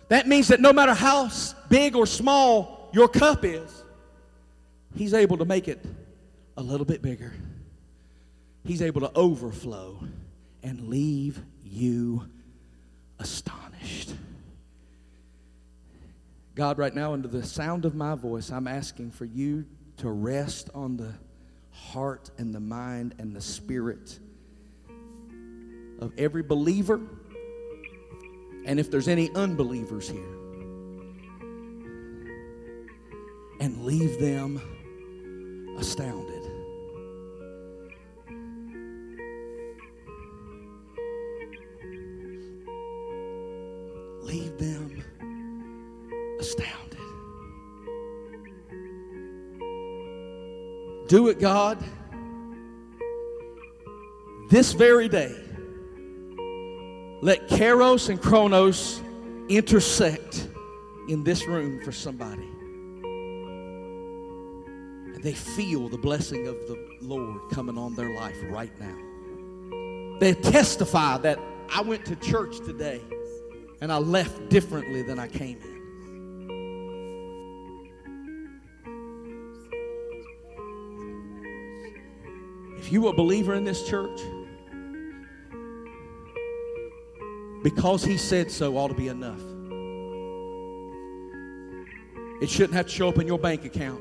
[0.09, 1.31] That means that no matter how
[1.69, 3.85] big or small your cup is,
[4.97, 5.85] He's able to make it
[6.57, 7.33] a little bit bigger.
[8.65, 10.01] He's able to overflow
[10.63, 12.25] and leave you
[13.19, 14.15] astonished.
[16.55, 19.65] God, right now, under the sound of my voice, I'm asking for you
[19.99, 21.13] to rest on the
[21.71, 24.19] heart and the mind and the spirit
[26.01, 27.01] of every believer.
[28.65, 30.35] And if there's any unbelievers here,
[33.61, 34.61] and leave them
[35.79, 36.39] astounded.
[44.29, 45.03] leave them
[46.39, 46.88] astounded.
[51.09, 51.83] Do it, God,
[54.51, 55.35] this very day.
[57.23, 59.01] Let Kairos and Chronos
[59.49, 60.49] intersect
[61.09, 62.47] in this room for somebody.
[65.15, 70.19] And they feel the blessing of the Lord coming on their life right now.
[70.21, 71.39] They testify that
[71.75, 73.01] I went to church today
[73.81, 75.78] and I left differently than I came in.
[82.89, 84.19] If you a believer in this church,
[87.63, 89.43] because he said so ought to be enough.
[92.41, 94.01] It shouldn't have to show up in your bank account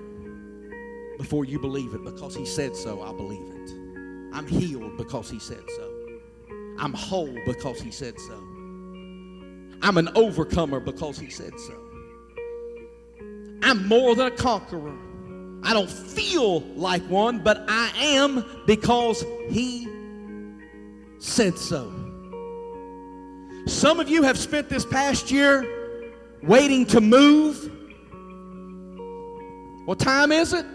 [1.18, 2.06] before you believe it.
[2.06, 3.72] Because he said so, I believe it.
[4.34, 6.20] I'm healed because he said so.
[6.80, 8.36] I'm whole because he said so.
[9.82, 11.74] I'm an overcomer because he said so.
[13.64, 14.96] I'm more than a conqueror.
[15.64, 19.88] I don't feel like one, but I am because He
[21.20, 21.94] said so.
[23.66, 25.66] Some of you have spent this past year
[26.42, 27.72] waiting to move.
[29.86, 30.66] What time is it?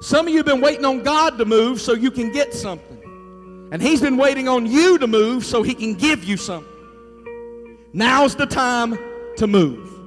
[0.00, 3.68] Some of you have been waiting on God to move so you can get something.
[3.72, 6.72] And He's been waiting on you to move so He can give you something.
[7.92, 8.96] Now's the time
[9.36, 9.97] to move.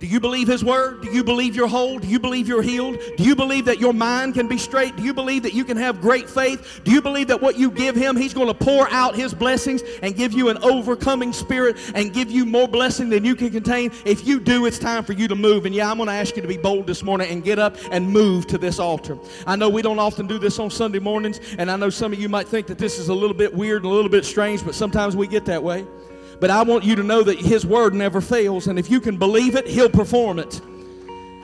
[0.00, 1.02] Do you believe His Word?
[1.02, 1.98] Do you believe you're whole?
[1.98, 2.98] Do you believe you're healed?
[3.16, 4.96] Do you believe that your mind can be straight?
[4.96, 6.80] Do you believe that you can have great faith?
[6.84, 9.82] Do you believe that what you give Him, He's going to pour out His blessings
[10.02, 13.90] and give you an overcoming spirit and give you more blessing than you can contain?
[14.04, 15.66] If you do, it's time for you to move.
[15.66, 17.76] And yeah, I'm going to ask you to be bold this morning and get up
[17.90, 19.18] and move to this altar.
[19.46, 22.20] I know we don't often do this on Sunday mornings, and I know some of
[22.20, 24.64] you might think that this is a little bit weird and a little bit strange,
[24.64, 25.86] but sometimes we get that way.
[26.40, 29.16] But I want you to know that His word never fails, and if you can
[29.16, 30.60] believe it, He'll perform it.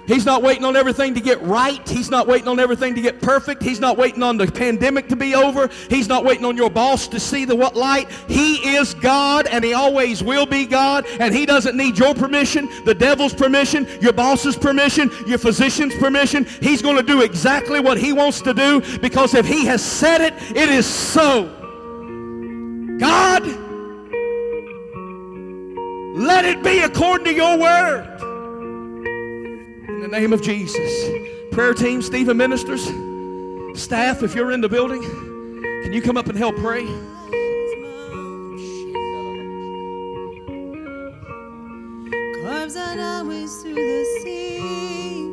[0.06, 1.86] He's not waiting on everything to get right.
[1.88, 3.62] He's not waiting on everything to get perfect.
[3.62, 5.70] He's not waiting on the pandemic to be over.
[5.88, 8.10] He's not waiting on your boss to see the what light.
[8.28, 12.68] He is God and he always will be God and he doesn't need your permission,
[12.84, 16.44] the devil's permission, your boss's permission, your physician's permission.
[16.60, 20.20] He's going to do exactly what he wants to do because if he has said
[20.20, 21.44] it, it is so.
[23.00, 23.63] God,
[26.14, 28.06] let it be according to your word.
[29.88, 31.10] In the name of Jesus.
[31.50, 32.84] Prayer team, Stephen Ministers,
[33.76, 35.02] staff, if you're in the building,
[35.82, 36.86] can you come up and help pray?
[42.42, 45.23] Carves always through the sea.